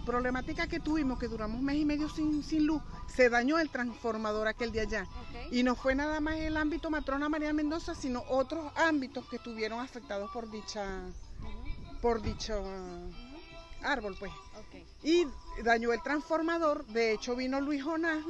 problemática 0.07 0.67
que 0.67 0.79
tuvimos, 0.79 1.19
que 1.19 1.27
duramos 1.27 1.61
mes 1.61 1.75
y 1.75 1.83
medio 1.83 2.07
sin, 2.07 2.41
sin 2.41 2.65
luz, 2.65 2.81
se 3.13 3.29
dañó 3.29 3.59
el 3.59 3.69
transformador 3.69 4.47
aquel 4.47 4.71
de 4.71 4.79
allá. 4.79 5.05
Y 5.51 5.63
no 5.63 5.75
fue 5.75 5.95
nada 5.95 6.21
más 6.21 6.37
el 6.37 6.55
ámbito 6.55 6.89
matrona 6.89 7.27
María 7.27 7.51
Mendoza, 7.51 7.93
sino 7.93 8.23
otros 8.29 8.71
ámbitos 8.77 9.27
que 9.27 9.35
estuvieron 9.35 9.81
afectados 9.81 10.31
por 10.31 10.49
dicha, 10.49 11.01
por 12.01 12.21
dicho 12.21 12.63
árbol, 13.83 14.15
pues. 14.17 14.31
Y 15.03 15.27
dañó 15.63 15.91
el 15.91 16.01
transformador, 16.01 16.85
de 16.87 17.11
hecho 17.11 17.35
vino 17.35 17.59
Luis 17.59 17.83
Jonás. 17.83 18.23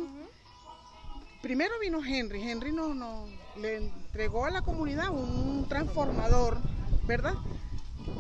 Primero 1.44 1.80
vino 1.80 2.04
Henry, 2.04 2.42
Henry 2.42 2.72
nos 2.72 2.96
no, 2.96 3.26
le 3.56 3.78
entregó 3.78 4.46
a 4.46 4.50
la 4.50 4.64
comunidad 4.64 5.12
un 5.12 5.68
transformador, 5.70 6.58
¿verdad? 7.06 7.36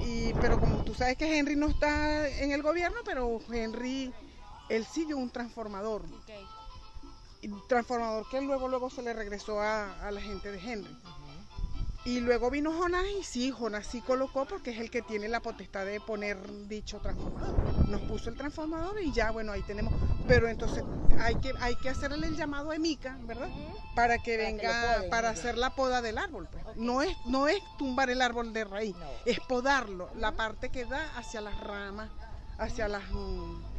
Y, 0.07 0.33
pero 0.35 0.57
como 0.57 0.79
tú 0.83 0.93
sabes 0.93 1.17
que 1.17 1.37
Henry 1.37 1.57
no 1.57 1.67
está 1.67 2.29
en 2.29 2.53
el 2.53 2.61
gobierno, 2.61 2.97
pero 3.03 3.41
Henry, 3.51 4.13
él 4.69 4.85
sigue 4.85 5.13
un 5.13 5.29
transformador. 5.29 6.05
Transformador 7.67 8.25
que 8.29 8.39
luego, 8.39 8.69
luego 8.69 8.89
se 8.89 9.01
le 9.01 9.11
regresó 9.11 9.59
a, 9.59 10.09
la 10.09 10.21
gente 10.21 10.49
de 10.49 10.59
Henry. 10.59 10.97
Y 12.07 12.21
luego 12.21 12.49
vino 12.49 12.71
Jonás 12.71 13.03
y 13.19 13.21
sí, 13.21 13.51
Jonás 13.51 13.85
sí 13.85 13.99
colocó 13.99 14.45
porque 14.45 14.71
es 14.71 14.79
el 14.79 14.89
que 14.89 15.01
tiene 15.01 15.27
la 15.27 15.41
potestad 15.41 15.85
de 15.85 15.99
poner 15.99 16.37
dicho 16.69 16.99
transformador. 16.99 17.89
Nos 17.89 17.99
puso 18.03 18.29
el 18.29 18.37
transformador 18.37 19.01
y 19.01 19.11
ya, 19.11 19.31
bueno, 19.31 19.51
ahí 19.51 19.61
tenemos. 19.63 19.93
Pero 20.25 20.47
entonces 20.47 20.85
hay 21.19 21.35
que, 21.35 21.51
hay 21.59 21.75
que 21.75 21.89
hacerle 21.89 22.27
el 22.27 22.37
llamado 22.37 22.71
a 22.71 22.77
Emica, 22.77 23.17
¿verdad? 23.23 23.49
Para 23.93 24.19
que 24.19 24.37
venga, 24.37 25.03
para 25.09 25.31
hacer 25.31 25.57
la 25.57 25.71
poda 25.71 26.01
del 26.01 26.17
árbol. 26.17 26.47
Pues. 26.49 26.77
No, 26.77 27.01
es, 27.01 27.13
no 27.25 27.49
es 27.49 27.61
tumbar 27.77 28.09
el 28.09 28.21
árbol 28.21 28.53
de 28.53 28.63
raíz, 28.63 28.95
es 29.25 29.41
podarlo, 29.41 30.09
la 30.15 30.31
parte 30.31 30.69
que 30.69 30.85
da 30.85 31.11
hacia 31.17 31.41
las 31.41 31.59
ramas, 31.59 32.09
hacia 32.57 32.87
las... 32.87 33.03
Mm, 33.11 33.76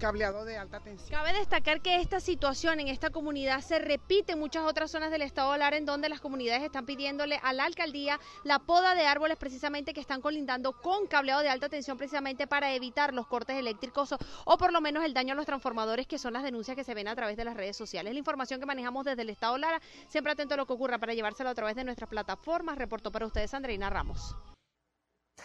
cableado 0.00 0.44
de 0.44 0.58
alta 0.58 0.80
tensión. 0.80 1.10
Cabe 1.10 1.32
destacar 1.32 1.80
que 1.80 2.00
esta 2.00 2.18
situación 2.18 2.80
en 2.80 2.88
esta 2.88 3.10
comunidad 3.10 3.60
se 3.60 3.78
repite 3.78 4.32
en 4.32 4.40
muchas 4.40 4.64
otras 4.64 4.90
zonas 4.90 5.12
del 5.12 5.22
estado 5.22 5.52
de 5.52 5.58
Lara 5.58 5.76
en 5.76 5.86
donde 5.86 6.08
las 6.08 6.20
comunidades 6.20 6.64
están 6.64 6.86
pidiéndole 6.86 7.38
a 7.42 7.52
la 7.52 7.64
alcaldía 7.64 8.18
la 8.42 8.58
poda 8.58 8.96
de 8.96 9.06
árboles 9.06 9.36
precisamente 9.36 9.94
que 9.94 10.00
están 10.00 10.20
colindando 10.20 10.72
con 10.72 11.06
cableado 11.06 11.42
de 11.42 11.50
alta 11.50 11.68
tensión 11.68 11.96
precisamente 11.96 12.48
para 12.48 12.74
evitar 12.74 13.14
los 13.14 13.28
cortes 13.28 13.56
eléctricos 13.56 14.14
o, 14.44 14.58
por 14.58 14.72
lo 14.72 14.80
menos 14.80 15.04
el 15.04 15.14
daño 15.14 15.34
a 15.34 15.36
los 15.36 15.46
transformadores 15.46 16.06
que 16.06 16.18
son 16.18 16.32
las 16.32 16.42
denuncias 16.42 16.76
que 16.76 16.82
se 16.84 16.94
ven 16.94 17.06
a 17.06 17.14
través 17.14 17.36
de 17.36 17.44
las 17.44 17.56
redes 17.56 17.76
sociales. 17.76 18.12
La 18.12 18.18
información 18.18 18.58
que 18.58 18.66
manejamos 18.66 19.04
desde 19.04 19.22
el 19.22 19.30
estado 19.30 19.54
de 19.54 19.60
Lara, 19.60 19.80
siempre 20.08 20.32
atento 20.32 20.54
a 20.54 20.56
lo 20.56 20.66
que 20.66 20.72
ocurra 20.72 20.98
para 20.98 21.14
llevárselo 21.14 21.50
a 21.50 21.54
través 21.54 21.76
de 21.76 21.84
nuestras 21.84 22.08
plataformas. 22.08 22.78
Reportó 22.78 23.12
para 23.12 23.26
ustedes 23.26 23.52
Andreina 23.54 23.90
Ramos. 23.90 24.34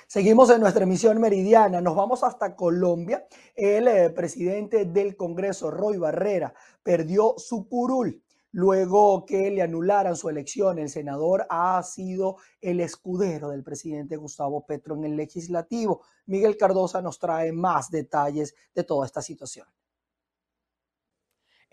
Seguimos 0.08 0.50
en 0.50 0.62
nuestra 0.62 0.84
emisión 0.84 1.20
meridiana, 1.20 1.82
nos 1.82 1.96
vamos 1.96 2.24
hasta 2.24 2.56
Colombia. 2.56 3.26
El 3.56 3.88
eh, 3.88 4.10
presidente 4.10 4.86
del 4.86 5.16
Congreso, 5.16 5.72
Roy 5.72 5.98
Barrera, 5.98 6.54
perdió 6.84 7.36
su 7.38 7.68
curul 7.68 8.22
luego 8.56 9.26
que 9.26 9.52
le 9.52 9.62
anularan 9.62 10.16
su 10.16 10.30
elección. 10.30 10.80
El 10.80 10.90
senador 10.90 11.46
ha 11.50 11.84
sido 11.84 12.38
el 12.62 12.80
escudero 12.80 13.50
del 13.50 13.64
presidente 13.64 14.16
Gustavo 14.16 14.66
Petro 14.66 14.96
en 14.96 15.04
el 15.04 15.18
legislativo. 15.18 16.04
Miguel 16.28 16.56
Cardosa 16.56 17.02
nos 17.02 17.20
trae 17.20 17.52
más 17.52 17.90
detalles 17.92 18.56
de 18.74 18.84
toda 18.86 19.06
esta 19.06 19.22
situación. 19.22 19.68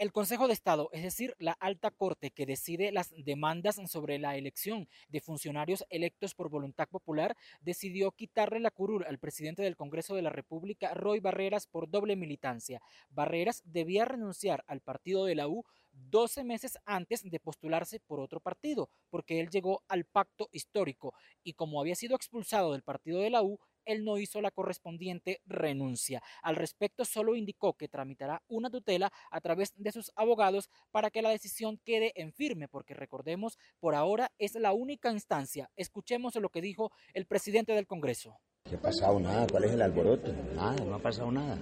El 0.02 0.10
Consejo 0.10 0.48
de 0.48 0.52
Estado, 0.52 0.88
es 0.90 1.04
decir, 1.04 1.36
la 1.38 1.52
alta 1.52 1.92
corte 1.92 2.32
que 2.32 2.44
decide 2.44 2.90
las 2.90 3.14
demandas 3.24 3.78
sobre 3.86 4.18
la 4.18 4.36
elección 4.36 4.88
de 5.10 5.20
funcionarios 5.20 5.84
electos 5.90 6.34
por 6.34 6.50
voluntad 6.50 6.88
popular, 6.88 7.36
decidió 7.60 8.10
quitarle 8.10 8.58
la 8.58 8.72
curul 8.72 9.04
al 9.04 9.20
presidente 9.20 9.62
del 9.62 9.76
Congreso 9.76 10.16
de 10.16 10.22
la 10.22 10.30
República, 10.30 10.92
Roy 10.92 11.20
Barreras, 11.20 11.68
por 11.68 11.88
doble 11.88 12.16
militancia. 12.16 12.82
Barreras 13.10 13.62
debía 13.64 14.04
renunciar 14.04 14.64
al 14.66 14.80
partido 14.80 15.24
de 15.24 15.36
la 15.36 15.46
U 15.46 15.64
12 15.92 16.42
meses 16.42 16.78
antes 16.84 17.22
de 17.22 17.38
postularse 17.38 18.00
por 18.00 18.18
otro 18.18 18.40
partido, 18.40 18.90
porque 19.08 19.38
él 19.38 19.50
llegó 19.50 19.84
al 19.86 20.04
pacto 20.04 20.48
histórico 20.50 21.14
y 21.44 21.52
como 21.52 21.80
había 21.80 21.94
sido 21.94 22.16
expulsado 22.16 22.72
del 22.72 22.82
partido 22.82 23.20
de 23.20 23.30
la 23.30 23.42
U, 23.42 23.60
él 23.84 24.04
no 24.04 24.18
hizo 24.18 24.40
la 24.40 24.50
correspondiente 24.50 25.40
renuncia. 25.46 26.22
Al 26.42 26.56
respecto, 26.56 27.04
solo 27.04 27.34
indicó 27.36 27.74
que 27.74 27.88
tramitará 27.88 28.42
una 28.48 28.70
tutela 28.70 29.12
a 29.30 29.40
través 29.40 29.72
de 29.76 29.92
sus 29.92 30.12
abogados 30.16 30.70
para 30.90 31.10
que 31.10 31.22
la 31.22 31.30
decisión 31.30 31.78
quede 31.84 32.12
en 32.14 32.32
firme, 32.32 32.68
porque 32.68 32.94
recordemos, 32.94 33.58
por 33.80 33.94
ahora 33.94 34.30
es 34.38 34.54
la 34.54 34.72
única 34.72 35.12
instancia. 35.12 35.70
Escuchemos 35.76 36.34
lo 36.36 36.48
que 36.48 36.60
dijo 36.60 36.92
el 37.14 37.26
presidente 37.26 37.72
del 37.72 37.86
Congreso. 37.86 38.38
¿Qué 38.68 38.76
ha 38.76 38.80
pasado? 38.80 39.18
Nada. 39.18 39.46
¿Cuál 39.50 39.64
es 39.64 39.72
el 39.72 39.82
alboroto? 39.82 40.32
Nada, 40.54 40.76
no 40.84 40.94
ha 40.94 41.02
pasado 41.02 41.30
nada. 41.30 41.58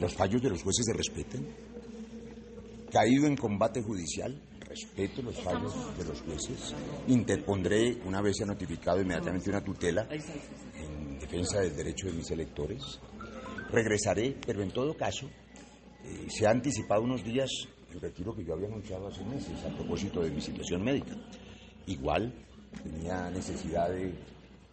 Los 0.00 0.14
fallos 0.14 0.42
de 0.42 0.50
los 0.50 0.62
jueces 0.62 0.86
se 0.86 0.92
respeten. 0.92 1.46
Caído 2.90 3.26
en 3.26 3.36
combate 3.36 3.82
judicial, 3.82 4.38
respeto 4.60 5.22
los 5.22 5.40
fallos 5.40 5.96
de 5.96 6.04
los 6.04 6.20
jueces. 6.20 6.74
Interpondré, 7.08 7.96
una 8.04 8.20
vez 8.20 8.36
se 8.36 8.44
ha 8.44 8.46
notificado 8.46 9.00
inmediatamente 9.00 9.48
una 9.48 9.64
tutela, 9.64 10.06
defensa 11.22 11.60
del 11.60 11.76
derecho 11.76 12.08
de 12.08 12.14
mis 12.14 12.30
electores. 12.30 13.00
Regresaré, 13.70 14.36
pero 14.44 14.62
en 14.62 14.70
todo 14.70 14.94
caso, 14.94 15.26
eh, 16.04 16.26
se 16.28 16.46
ha 16.46 16.50
anticipado 16.50 17.02
unos 17.02 17.24
días 17.24 17.48
el 17.92 18.00
retiro 18.00 18.34
que 18.34 18.44
yo 18.44 18.54
había 18.54 18.68
anunciado 18.68 19.06
hace 19.06 19.24
meses 19.24 19.62
a 19.64 19.74
propósito 19.76 20.22
de 20.22 20.30
mi 20.30 20.40
situación 20.40 20.82
médica. 20.82 21.14
Igual 21.86 22.32
tenía 22.82 23.30
necesidad 23.30 23.90
de 23.90 24.12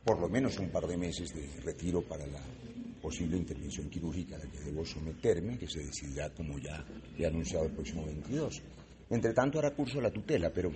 por 0.04 0.20
lo 0.20 0.30
menos 0.30 0.58
un 0.58 0.70
par 0.70 0.88
de 0.88 0.98
meses 0.98 1.30
de 1.36 1.62
retiro 1.62 2.02
para 2.02 2.26
la 2.26 2.40
posible 3.02 3.38
intervención 3.38 3.90
quirúrgica 3.90 4.36
a 4.36 4.40
la 4.40 4.50
que 4.50 4.60
debo 4.60 4.86
someterme, 4.86 5.58
que 5.58 5.68
se 5.68 5.84
decidirá, 5.84 6.30
como 6.34 6.58
ya 6.58 6.84
he 7.18 7.26
anunciado, 7.26 7.66
el 7.66 7.74
próximo 7.74 8.06
22. 8.06 8.62
Entre 9.10 9.34
tanto, 9.34 9.60
hará 9.60 9.72
curso 9.72 10.02
la 10.02 10.12
tutela, 10.12 10.50
pero 10.52 10.72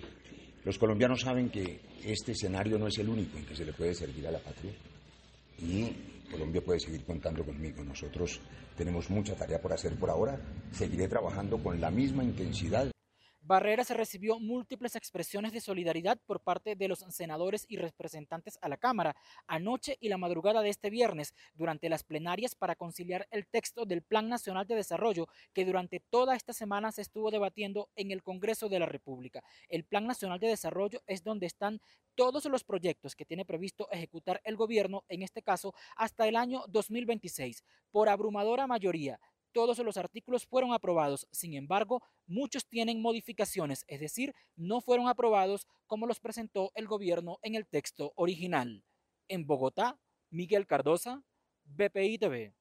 los 0.64 0.78
colombianos 0.78 1.22
saben 1.22 1.50
que 1.50 1.80
este 2.04 2.34
escenario 2.34 2.78
no 2.78 2.88
es 2.88 2.98
el 3.00 3.10
único 3.10 3.38
en 3.38 3.46
que 3.46 3.56
se 3.56 3.66
le 3.66 3.74
puede 3.74 3.94
servir 3.94 4.28
a 4.28 4.32
la 4.32 4.40
patria 4.40 4.74
y 5.60 5.92
Colombia 6.32 6.64
puede 6.64 6.80
seguir 6.80 7.04
contando 7.06 7.44
conmigo. 7.44 7.84
Nosotros 7.84 8.40
tenemos 8.78 9.10
mucha 9.10 9.36
tarea 9.36 9.62
por 9.62 9.74
hacer 9.74 9.96
por 9.96 10.10
ahora. 10.10 10.40
Seguiré 10.72 11.08
trabajando 11.08 11.58
con 11.62 11.80
la 11.80 11.92
misma 11.92 12.24
intensidad 12.24 12.93
Barrera 13.46 13.84
se 13.84 13.94
recibió 13.94 14.40
múltiples 14.40 14.96
expresiones 14.96 15.52
de 15.52 15.60
solidaridad 15.60 16.18
por 16.26 16.40
parte 16.40 16.78
de 16.78 16.88
los 16.88 17.00
senadores 17.10 17.66
y 17.68 17.76
representantes 17.76 18.58
a 18.62 18.70
la 18.70 18.78
Cámara 18.78 19.18
anoche 19.48 19.98
y 20.00 20.08
la 20.08 20.18
madrugada 20.18 20.62
de 20.62 20.70
este 20.70 20.90
viernes 20.90 21.34
durante 21.54 21.90
las 21.90 22.04
plenarias 22.04 22.56
para 22.56 22.78
conciliar 22.78 23.28
el 23.32 23.46
texto 23.46 23.86
del 23.86 24.02
Plan 24.02 24.30
Nacional 24.30 24.66
de 24.66 24.76
Desarrollo 24.76 25.28
que 25.54 25.66
durante 25.66 26.00
toda 26.00 26.38
esta 26.38 26.54
semana 26.54 26.94
se 26.94 27.02
estuvo 27.02 27.32
debatiendo 27.32 27.90
en 27.98 28.12
el 28.12 28.24
Congreso 28.24 28.70
de 28.70 28.80
la 28.80 28.86
República. 28.86 29.44
El 29.68 29.84
Plan 29.84 30.08
Nacional 30.08 30.40
de 30.40 30.48
Desarrollo 30.48 31.02
es 31.06 31.22
donde 31.22 31.46
están 31.46 31.82
todos 32.16 32.46
los 32.46 32.64
proyectos 32.64 33.14
que 33.14 33.26
tiene 33.26 33.44
previsto 33.44 33.90
ejecutar 33.92 34.40
el 34.46 34.56
gobierno, 34.56 35.04
en 35.10 35.22
este 35.22 35.42
caso 35.42 35.74
hasta 35.98 36.28
el 36.30 36.38
año 36.38 36.64
2026. 36.70 37.64
Por 37.92 38.08
abrumadora 38.08 38.68
mayoría, 38.68 39.20
todos 39.54 39.78
los 39.80 39.98
artículos 39.98 40.46
fueron 40.46 40.74
aprobados. 40.74 41.28
Sin 41.32 41.54
embargo, 41.54 42.02
muchos 42.26 42.68
tienen 42.68 43.02
modificaciones, 43.02 43.86
es 43.88 44.00
decir, 44.00 44.34
no 44.56 44.82
fueron 44.82 45.08
aprobados 45.08 45.68
como 45.88 46.08
los 46.08 46.20
presentó 46.20 46.72
el 46.76 46.88
gobierno 46.88 47.40
en 47.42 47.56
el 47.56 47.66
texto 47.68 48.12
original. 48.16 48.84
En 49.28 49.46
Bogotá, 49.46 49.98
Miguel 50.30 50.68
Cardosa, 50.68 51.24
BPI 51.64 52.18
TV 52.18 52.54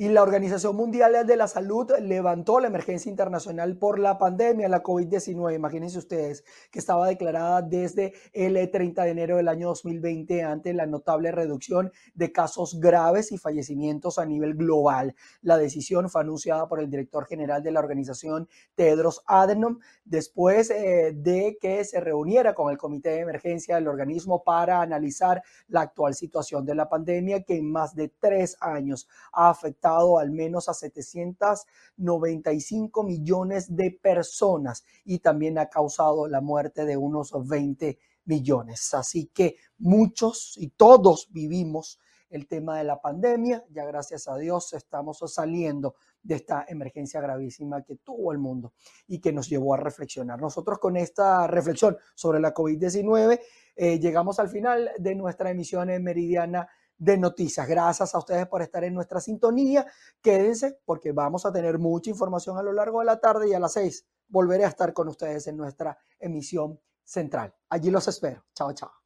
y 0.00 0.08
la 0.08 0.22
Organización 0.22 0.76
Mundial 0.76 1.26
de 1.26 1.36
la 1.36 1.46
Salud 1.46 1.92
levantó 2.00 2.58
la 2.58 2.68
emergencia 2.68 3.10
internacional 3.10 3.76
por 3.76 3.98
la 3.98 4.16
pandemia, 4.16 4.66
la 4.66 4.82
COVID-19. 4.82 5.54
Imagínense 5.54 5.98
ustedes 5.98 6.42
que 6.70 6.78
estaba 6.78 7.06
declarada 7.06 7.60
desde 7.60 8.14
el 8.32 8.70
30 8.70 9.02
de 9.02 9.10
enero 9.10 9.36
del 9.36 9.48
año 9.48 9.68
2020 9.68 10.42
ante 10.42 10.72
la 10.72 10.86
notable 10.86 11.32
reducción 11.32 11.92
de 12.14 12.32
casos 12.32 12.80
graves 12.80 13.30
y 13.30 13.36
fallecimientos 13.36 14.18
a 14.18 14.24
nivel 14.24 14.54
global. 14.54 15.14
La 15.42 15.58
decisión 15.58 16.08
fue 16.08 16.22
anunciada 16.22 16.66
por 16.66 16.80
el 16.80 16.88
director 16.88 17.26
general 17.26 17.62
de 17.62 17.70
la 17.70 17.80
organización, 17.80 18.48
Tedros 18.74 19.22
Adhanom, 19.26 19.80
después 20.06 20.70
eh, 20.70 21.12
de 21.14 21.58
que 21.60 21.84
se 21.84 22.00
reuniera 22.00 22.54
con 22.54 22.70
el 22.70 22.78
comité 22.78 23.10
de 23.10 23.20
emergencia 23.20 23.74
del 23.74 23.88
organismo 23.88 24.42
para 24.44 24.80
analizar 24.80 25.42
la 25.68 25.82
actual 25.82 26.14
situación 26.14 26.64
de 26.64 26.74
la 26.74 26.88
pandemia 26.88 27.42
que 27.42 27.58
en 27.58 27.70
más 27.70 27.94
de 27.94 28.08
tres 28.08 28.56
años 28.62 29.06
ha 29.34 29.52
afectado 29.90 30.18
al 30.18 30.30
menos 30.30 30.68
a 30.68 30.74
795 30.74 33.02
millones 33.02 33.74
de 33.74 33.90
personas 33.90 34.84
y 35.04 35.18
también 35.18 35.58
ha 35.58 35.68
causado 35.68 36.28
la 36.28 36.40
muerte 36.40 36.84
de 36.84 36.96
unos 36.96 37.32
20 37.46 37.98
millones. 38.24 38.94
Así 38.94 39.26
que 39.26 39.56
muchos 39.78 40.54
y 40.56 40.68
todos 40.70 41.28
vivimos 41.32 41.98
el 42.28 42.46
tema 42.46 42.78
de 42.78 42.84
la 42.84 43.00
pandemia. 43.00 43.64
Ya 43.70 43.84
gracias 43.84 44.28
a 44.28 44.36
Dios 44.36 44.72
estamos 44.72 45.18
saliendo 45.26 45.96
de 46.22 46.36
esta 46.36 46.64
emergencia 46.68 47.20
gravísima 47.20 47.82
que 47.82 47.96
tuvo 47.96 48.30
el 48.30 48.38
mundo 48.38 48.74
y 49.08 49.20
que 49.20 49.32
nos 49.32 49.48
llevó 49.48 49.74
a 49.74 49.78
reflexionar. 49.78 50.40
Nosotros 50.40 50.78
con 50.78 50.96
esta 50.96 51.48
reflexión 51.48 51.96
sobre 52.14 52.38
la 52.38 52.54
COVID-19 52.54 53.40
eh, 53.74 53.98
llegamos 53.98 54.38
al 54.38 54.48
final 54.48 54.92
de 54.98 55.14
nuestra 55.14 55.50
emisión 55.50 55.90
en 55.90 56.04
Meridiana 56.04 56.68
de 57.00 57.16
noticias. 57.16 57.66
Gracias 57.66 58.14
a 58.14 58.18
ustedes 58.18 58.46
por 58.46 58.62
estar 58.62 58.84
en 58.84 58.94
nuestra 58.94 59.20
sintonía. 59.20 59.86
Quédense 60.22 60.78
porque 60.84 61.12
vamos 61.12 61.44
a 61.46 61.52
tener 61.52 61.78
mucha 61.78 62.10
información 62.10 62.58
a 62.58 62.62
lo 62.62 62.72
largo 62.72 63.00
de 63.00 63.06
la 63.06 63.18
tarde 63.18 63.48
y 63.48 63.54
a 63.54 63.58
las 63.58 63.72
seis 63.72 64.06
volveré 64.28 64.64
a 64.64 64.68
estar 64.68 64.92
con 64.92 65.08
ustedes 65.08 65.46
en 65.48 65.56
nuestra 65.56 65.98
emisión 66.18 66.78
central. 67.02 67.52
Allí 67.70 67.90
los 67.90 68.06
espero. 68.06 68.44
Chao, 68.54 68.72
chao. 68.74 68.99